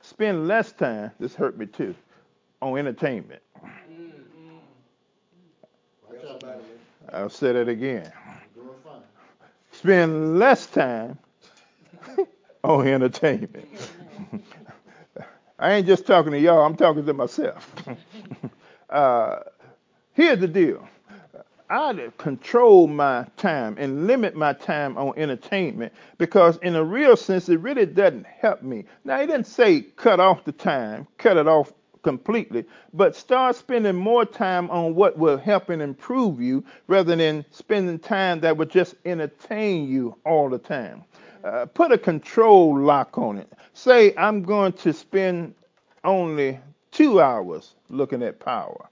spend 0.00 0.46
less 0.46 0.70
time, 0.70 1.10
this 1.18 1.34
hurt 1.34 1.58
me 1.58 1.66
too, 1.66 1.96
on 2.62 2.78
entertainment. 2.78 3.42
I'll 7.12 7.30
say 7.30 7.52
that 7.52 7.68
again. 7.68 8.12
Spend 9.72 10.38
less 10.38 10.68
time 10.68 11.18
on 12.62 12.86
entertainment. 12.86 13.66
I 15.60 15.74
ain't 15.74 15.86
just 15.86 16.06
talking 16.06 16.32
to 16.32 16.40
y'all, 16.40 16.64
I'm 16.64 16.76
talking 16.76 17.06
to 17.06 17.14
myself. 17.14 17.74
uh, 18.90 19.40
here's 20.14 20.40
the 20.40 20.48
deal 20.48 20.88
I 21.70 22.08
control 22.18 22.88
my 22.88 23.26
time 23.36 23.76
and 23.78 24.06
limit 24.06 24.34
my 24.34 24.54
time 24.54 24.98
on 24.98 25.12
entertainment 25.16 25.92
because, 26.18 26.58
in 26.58 26.76
a 26.76 26.84
real 26.84 27.16
sense, 27.16 27.48
it 27.48 27.60
really 27.60 27.86
doesn't 27.86 28.26
help 28.26 28.62
me. 28.62 28.86
Now, 29.04 29.20
he 29.20 29.26
didn't 29.26 29.46
say 29.46 29.82
cut 29.82 30.18
off 30.18 30.44
the 30.44 30.52
time, 30.52 31.06
cut 31.18 31.36
it 31.36 31.46
off 31.46 31.72
completely, 32.02 32.64
but 32.94 33.14
start 33.14 33.56
spending 33.56 33.96
more 33.96 34.24
time 34.24 34.70
on 34.70 34.94
what 34.96 35.18
will 35.18 35.38
help 35.38 35.68
and 35.70 35.82
improve 35.82 36.40
you 36.40 36.64
rather 36.88 37.14
than 37.16 37.44
spending 37.52 37.98
time 38.00 38.40
that 38.40 38.56
would 38.56 38.70
just 38.70 38.94
entertain 39.04 39.88
you 39.88 40.16
all 40.26 40.48
the 40.50 40.58
time. 40.58 41.04
Uh, 41.42 41.66
put 41.66 41.90
a 41.92 41.98
control 41.98 42.78
lock 42.78 43.16
on 43.16 43.38
it. 43.38 43.50
Say, 43.72 44.14
I'm 44.16 44.42
going 44.42 44.72
to 44.74 44.92
spend 44.92 45.54
only 46.04 46.60
two 46.90 47.20
hours 47.20 47.74
looking 47.88 48.22
at 48.22 48.40
power. 48.40 48.88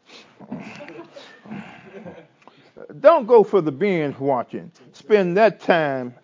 Don't 3.00 3.26
go 3.26 3.44
for 3.44 3.61
the 3.61 3.72
binge 3.72 4.18
watching. 4.18 4.70
Spend 4.92 5.37
that 5.37 5.61
time 5.61 6.14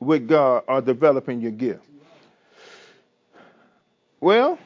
with 0.00 0.28
God 0.28 0.64
or 0.68 0.80
developing 0.80 1.40
your 1.40 1.52
gift. 1.52 1.84
Well, 4.20 4.58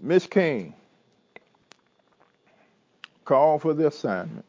Miss 0.00 0.26
King 0.26 0.74
called 3.24 3.62
for 3.62 3.74
the 3.74 3.86
assignment. 3.86 4.44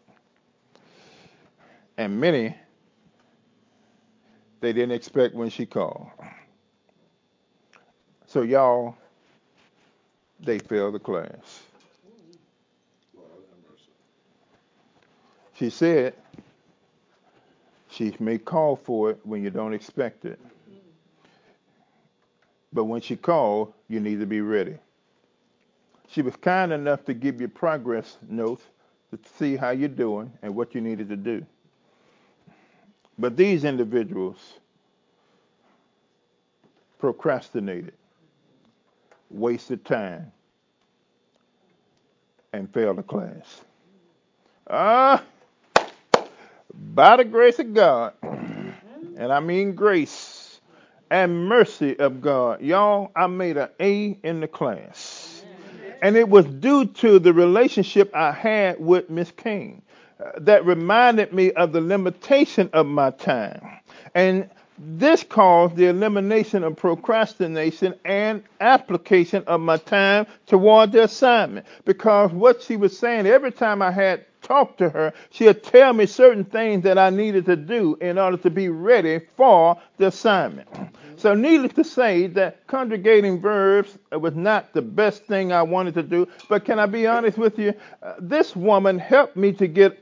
And 1.97 2.19
many 2.19 2.55
they 4.59 4.73
didn't 4.73 4.93
expect 4.93 5.35
when 5.35 5.49
she 5.49 5.65
called. 5.65 6.07
So 8.25 8.41
y'all, 8.41 8.95
they 10.39 10.59
failed 10.59 10.95
the 10.95 10.99
class. 10.99 11.63
She 15.53 15.69
said 15.69 16.13
she 17.89 18.15
may 18.19 18.37
call 18.37 18.75
for 18.75 19.11
it 19.11 19.19
when 19.23 19.43
you 19.43 19.49
don't 19.49 19.73
expect 19.73 20.25
it. 20.25 20.39
But 22.71 22.83
when 22.83 23.01
she 23.01 23.15
called, 23.15 23.73
you 23.87 23.99
need 23.99 24.19
to 24.19 24.25
be 24.25 24.41
ready. 24.41 24.77
She 26.09 26.21
was 26.21 26.35
kind 26.35 26.71
enough 26.71 27.05
to 27.05 27.13
give 27.13 27.41
you 27.41 27.47
progress 27.47 28.17
notes 28.29 28.63
to 29.11 29.19
see 29.37 29.55
how 29.55 29.71
you're 29.71 29.89
doing 29.89 30.31
and 30.41 30.55
what 30.55 30.75
you 30.75 30.81
needed 30.81 31.09
to 31.09 31.15
do. 31.15 31.45
But 33.17 33.35
these 33.37 33.63
individuals 33.63 34.37
procrastinated, 36.99 37.93
wasted 39.29 39.85
time, 39.85 40.31
and 42.53 42.71
failed 42.73 42.97
the 42.97 43.03
class. 43.03 43.61
Ah, 44.69 45.23
by 46.93 47.17
the 47.17 47.25
grace 47.25 47.59
of 47.59 47.73
God, 47.73 48.13
and 48.21 49.31
I 49.31 49.39
mean 49.39 49.73
grace 49.73 50.59
and 51.09 51.47
mercy 51.47 51.97
of 51.99 52.21
God, 52.21 52.61
y'all, 52.61 53.11
I 53.15 53.27
made 53.27 53.57
an 53.57 53.69
A 53.79 54.17
in 54.23 54.41
the 54.41 54.47
class. 54.47 55.43
And 56.01 56.15
it 56.15 56.29
was 56.29 56.45
due 56.45 56.85
to 56.85 57.17
the 57.17 57.33
relationship 57.33 58.11
I 58.15 58.31
had 58.31 58.79
with 58.79 59.09
Miss 59.09 59.31
King 59.31 59.81
that 60.37 60.65
reminded 60.65 61.33
me 61.33 61.51
of 61.53 61.71
the 61.71 61.81
limitation 61.81 62.69
of 62.73 62.85
my 62.85 63.11
time. 63.11 63.61
And 64.15 64.49
this 64.79 65.23
caused 65.23 65.75
the 65.75 65.87
elimination 65.87 66.63
of 66.63 66.75
procrastination 66.75 67.95
and 68.05 68.43
application 68.61 69.43
of 69.47 69.59
my 69.59 69.77
time 69.77 70.27
toward 70.45 70.91
the 70.91 71.03
assignment. 71.03 71.65
Because 71.85 72.31
what 72.31 72.61
she 72.61 72.75
was 72.75 72.97
saying, 72.97 73.25
every 73.25 73.51
time 73.51 73.81
I 73.81 73.91
had 73.91 74.25
talked 74.43 74.77
to 74.77 74.89
her, 74.89 75.13
she'd 75.31 75.63
tell 75.63 75.93
me 75.93 76.05
certain 76.05 76.45
things 76.45 76.83
that 76.83 76.97
I 76.97 77.09
needed 77.09 77.45
to 77.45 77.55
do 77.55 77.97
in 78.01 78.19
order 78.19 78.37
to 78.37 78.49
be 78.51 78.69
ready 78.69 79.19
for 79.35 79.77
the 79.97 80.07
assignment. 80.07 80.67
So, 81.17 81.33
needless 81.33 81.73
to 81.73 81.83
say, 81.83 82.27
that 82.27 82.67
conjugating 82.67 83.41
verbs 83.41 83.97
was 84.11 84.35
not 84.35 84.73
the 84.73 84.83
best 84.83 85.25
thing 85.25 85.51
I 85.51 85.63
wanted 85.63 85.95
to 85.95 86.03
do. 86.03 86.27
But 86.47 86.63
can 86.63 86.77
I 86.77 86.85
be 86.85 87.07
honest 87.07 87.39
with 87.39 87.57
you? 87.57 87.73
Uh, 88.03 88.13
this 88.19 88.55
woman 88.55 88.99
helped 88.99 89.35
me 89.35 89.51
to 89.53 89.67
get 89.67 89.97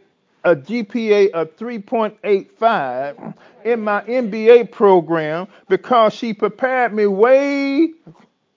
a 0.45 0.55
GPA 0.55 1.31
of 1.31 1.55
3.85 1.57 3.35
in 3.65 3.81
my 3.81 4.01
MBA 4.03 4.71
program 4.71 5.47
because 5.69 6.13
she 6.13 6.33
prepared 6.33 6.93
me 6.93 7.07
way 7.07 7.91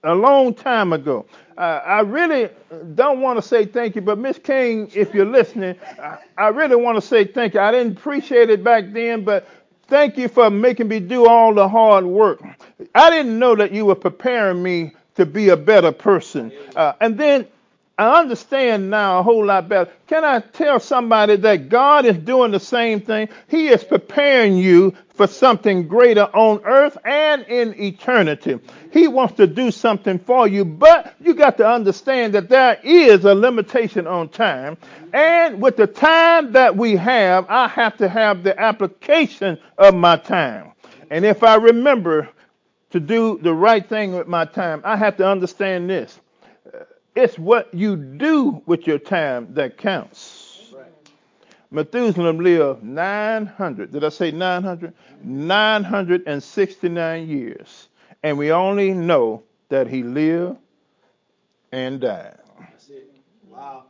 a 0.05 0.15
long 0.15 0.53
time 0.53 0.93
ago. 0.93 1.25
Uh, 1.57 1.81
I 1.85 2.01
really 2.01 2.49
don't 2.95 3.21
want 3.21 3.37
to 3.37 3.41
say 3.41 3.65
thank 3.65 3.95
you, 3.95 4.01
but 4.01 4.17
Miss 4.17 4.39
King, 4.39 4.89
if 4.95 5.13
you're 5.13 5.25
listening, 5.25 5.75
I, 6.01 6.19
I 6.37 6.47
really 6.49 6.77
want 6.77 6.95
to 6.97 7.01
say 7.01 7.25
thank 7.25 7.55
you. 7.55 7.59
I 7.59 7.71
didn't 7.71 7.97
appreciate 7.97 8.49
it 8.49 8.63
back 8.63 8.93
then, 8.93 9.25
but 9.25 9.47
Thank 9.89 10.17
you 10.17 10.27
for 10.27 10.51
making 10.51 10.87
me 10.87 10.99
do 10.99 11.27
all 11.27 11.53
the 11.55 11.67
hard 11.67 12.05
work. 12.05 12.41
I 12.93 13.09
didn't 13.09 13.39
know 13.39 13.55
that 13.55 13.71
you 13.71 13.85
were 13.87 13.95
preparing 13.95 14.61
me 14.61 14.93
to 15.15 15.25
be 15.25 15.49
a 15.49 15.57
better 15.57 15.91
person. 15.91 16.53
Uh, 16.75 16.93
and 17.01 17.17
then 17.17 17.47
I 17.99 18.21
understand 18.21 18.89
now 18.89 19.19
a 19.19 19.23
whole 19.23 19.45
lot 19.45 19.67
better. 19.67 19.91
Can 20.07 20.23
I 20.23 20.39
tell 20.39 20.79
somebody 20.79 21.35
that 21.35 21.67
God 21.67 22.05
is 22.05 22.15
doing 22.15 22.51
the 22.51 22.59
same 22.59 23.01
thing? 23.01 23.27
He 23.49 23.67
is 23.67 23.83
preparing 23.83 24.55
you 24.55 24.95
for 25.15 25.27
something 25.27 25.85
greater 25.85 26.23
on 26.23 26.61
earth 26.63 26.97
and 27.03 27.41
in 27.43 27.77
eternity. 27.77 28.57
He 28.93 29.09
wants 29.09 29.33
to 29.35 29.47
do 29.47 29.69
something 29.69 30.17
for 30.17 30.47
you, 30.47 30.63
but 30.63 31.13
you 31.19 31.33
got 31.33 31.57
to 31.57 31.67
understand 31.67 32.35
that 32.35 32.47
there 32.47 32.79
is 32.81 33.25
a 33.25 33.35
limitation 33.35 34.07
on 34.07 34.29
time. 34.29 34.77
And 35.11 35.61
with 35.61 35.75
the 35.75 35.87
time 35.87 36.53
that 36.53 36.77
we 36.77 36.95
have, 36.95 37.47
I 37.49 37.67
have 37.67 37.97
to 37.97 38.07
have 38.07 38.43
the 38.43 38.57
application 38.57 39.59
of 39.77 39.93
my 39.93 40.15
time. 40.15 40.71
And 41.11 41.25
if 41.25 41.43
I 41.43 41.55
remember 41.55 42.29
to 42.91 43.01
do 43.01 43.39
the 43.41 43.53
right 43.53 43.85
thing 43.89 44.15
with 44.15 44.29
my 44.29 44.45
time, 44.45 44.83
I 44.85 44.95
have 44.95 45.17
to 45.17 45.27
understand 45.27 45.89
this. 45.89 46.17
It's 47.19 47.37
what 47.37 47.71
you 47.73 47.97
do 47.97 48.61
with 48.65 48.87
your 48.87 48.97
time 48.97 49.53
that 49.55 49.77
counts. 49.77 50.71
Right. 50.73 50.85
Methuselah 51.69 52.31
lived 52.31 52.81
900, 52.81 53.91
did 53.91 54.05
I 54.05 54.09
say 54.09 54.31
900? 54.31 54.93
969 55.21 57.27
years. 57.27 57.89
And 58.23 58.37
we 58.37 58.53
only 58.53 58.93
know 58.93 59.43
that 59.67 59.87
he 59.87 60.01
lived 60.01 60.59
and 61.73 61.99
died. 61.99 62.37
That's 62.57 62.87
it. 62.87 63.11
Wow. 63.49 63.87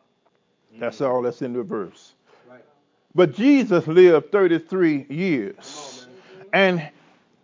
That's 0.80 1.00
all 1.00 1.22
that's 1.22 1.44
in 1.44 1.54
the 1.54 1.62
verse. 1.62 2.14
Right. 2.50 2.64
But 3.14 3.36
Jesus 3.36 3.86
lived 3.86 4.32
33 4.32 5.06
years. 5.08 6.08
On. 6.08 6.14
And 6.54 6.90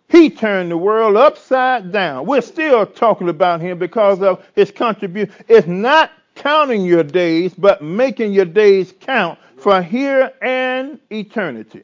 he 0.09 0.29
turned 0.29 0.71
the 0.71 0.77
world 0.77 1.17
upside 1.17 1.91
down. 1.91 2.25
We're 2.25 2.41
still 2.41 2.85
talking 2.85 3.29
about 3.29 3.61
him 3.61 3.79
because 3.79 4.21
of 4.21 4.45
his 4.53 4.71
contribution. 4.71 5.33
It's 5.47 5.67
not 5.67 6.11
counting 6.35 6.85
your 6.85 7.03
days, 7.03 7.53
but 7.53 7.81
making 7.81 8.33
your 8.33 8.45
days 8.45 8.93
count 8.99 9.39
for 9.57 9.81
here 9.81 10.31
and 10.41 10.99
eternity. 11.11 11.83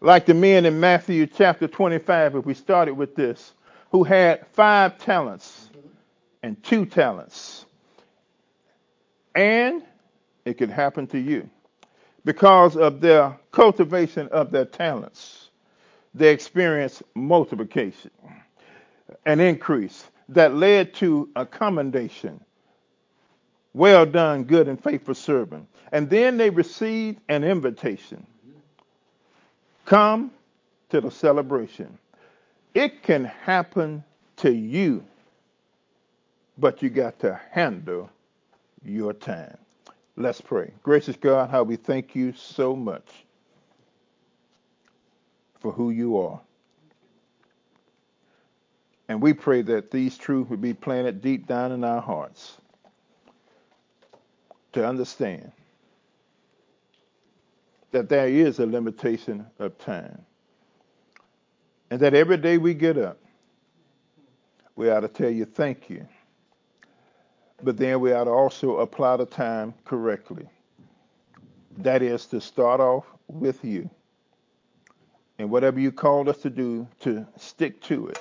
Like 0.00 0.26
the 0.26 0.34
men 0.34 0.66
in 0.66 0.78
Matthew 0.78 1.26
chapter 1.26 1.66
25, 1.66 2.36
if 2.36 2.46
we 2.46 2.54
started 2.54 2.94
with 2.94 3.14
this, 3.16 3.52
who 3.90 4.04
had 4.04 4.46
five 4.52 4.98
talents 4.98 5.70
and 6.42 6.62
two 6.62 6.84
talents. 6.84 7.64
And 9.34 9.82
it 10.44 10.58
could 10.58 10.70
happen 10.70 11.06
to 11.08 11.18
you 11.18 11.48
because 12.24 12.76
of 12.76 13.00
their 13.00 13.38
cultivation 13.52 14.28
of 14.28 14.50
their 14.50 14.66
talents 14.66 15.37
they 16.14 16.30
experienced 16.32 17.02
multiplication, 17.14 18.10
an 19.26 19.40
increase 19.40 20.04
that 20.28 20.54
led 20.54 20.94
to 20.94 21.28
a 21.36 21.46
commendation. 21.46 22.40
Well 23.74 24.06
done, 24.06 24.44
good 24.44 24.68
and 24.68 24.82
faithful 24.82 25.14
servant. 25.14 25.68
And 25.92 26.10
then 26.10 26.36
they 26.36 26.50
received 26.50 27.20
an 27.28 27.44
invitation. 27.44 28.26
Come 29.84 30.32
to 30.90 31.00
the 31.00 31.10
celebration. 31.10 31.98
It 32.74 33.02
can 33.02 33.24
happen 33.24 34.04
to 34.36 34.52
you, 34.52 35.04
but 36.58 36.82
you 36.82 36.90
got 36.90 37.18
to 37.20 37.40
handle 37.50 38.10
your 38.84 39.12
time. 39.12 39.56
Let's 40.16 40.40
pray. 40.40 40.72
Gracious 40.82 41.16
God, 41.16 41.50
how 41.50 41.62
we 41.62 41.76
thank 41.76 42.14
you 42.14 42.32
so 42.32 42.74
much 42.74 43.06
for 45.60 45.72
who 45.72 45.90
you 45.90 46.18
are. 46.18 46.40
And 49.08 49.22
we 49.22 49.32
pray 49.32 49.62
that 49.62 49.90
these 49.90 50.18
truths 50.18 50.50
would 50.50 50.60
be 50.60 50.74
planted 50.74 51.22
deep 51.22 51.46
down 51.46 51.72
in 51.72 51.82
our 51.82 52.00
hearts 52.00 52.58
to 54.72 54.86
understand 54.86 55.50
that 57.90 58.08
there 58.08 58.28
is 58.28 58.58
a 58.58 58.66
limitation 58.66 59.46
of 59.58 59.78
time. 59.78 60.20
And 61.90 62.00
that 62.00 62.12
every 62.12 62.36
day 62.36 62.58
we 62.58 62.74
get 62.74 62.98
up, 62.98 63.18
we 64.76 64.90
ought 64.90 65.00
to 65.00 65.08
tell 65.08 65.30
you 65.30 65.46
thank 65.46 65.88
you. 65.88 66.06
But 67.62 67.78
then 67.78 67.98
we 68.00 68.12
ought 68.12 68.24
to 68.24 68.30
also 68.30 68.76
apply 68.76 69.16
the 69.16 69.26
time 69.26 69.74
correctly. 69.86 70.46
That 71.78 72.02
is 72.02 72.26
to 72.26 72.40
start 72.40 72.80
off 72.80 73.06
with 73.26 73.64
you 73.64 73.88
and 75.38 75.50
whatever 75.50 75.78
you 75.78 75.92
called 75.92 76.28
us 76.28 76.38
to 76.38 76.50
do, 76.50 76.86
to 77.00 77.26
stick 77.36 77.80
to 77.82 78.08
it. 78.08 78.18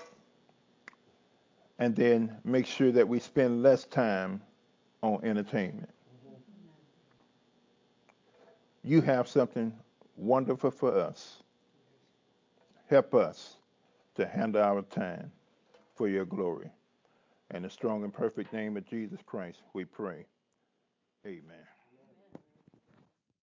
And 1.80 1.96
then 1.96 2.38
make 2.44 2.66
sure 2.66 2.92
that 2.92 3.08
we 3.08 3.20
spend 3.20 3.64
less 3.64 3.86
time 3.86 4.42
on 5.02 5.24
entertainment. 5.24 5.90
You 8.84 9.02
have 9.02 9.28
something 9.28 9.74
wonderful 10.16 10.72
for 10.72 10.98
us. 10.98 11.44
Help 12.90 13.14
us 13.14 13.58
to 14.16 14.26
handle 14.26 14.62
our 14.62 14.82
time 14.82 15.32
for 15.96 16.08
your 16.08 16.26
glory. 16.26 16.72
In 17.54 17.64
the 17.64 17.70
strong 17.70 18.04
and 18.04 18.14
perfect 18.14 18.54
name 18.54 18.78
of 18.78 18.88
Jesus 18.88 19.20
Christ, 19.26 19.60
we 19.74 19.86
pray. 19.86 20.26
Amen. 21.26 21.67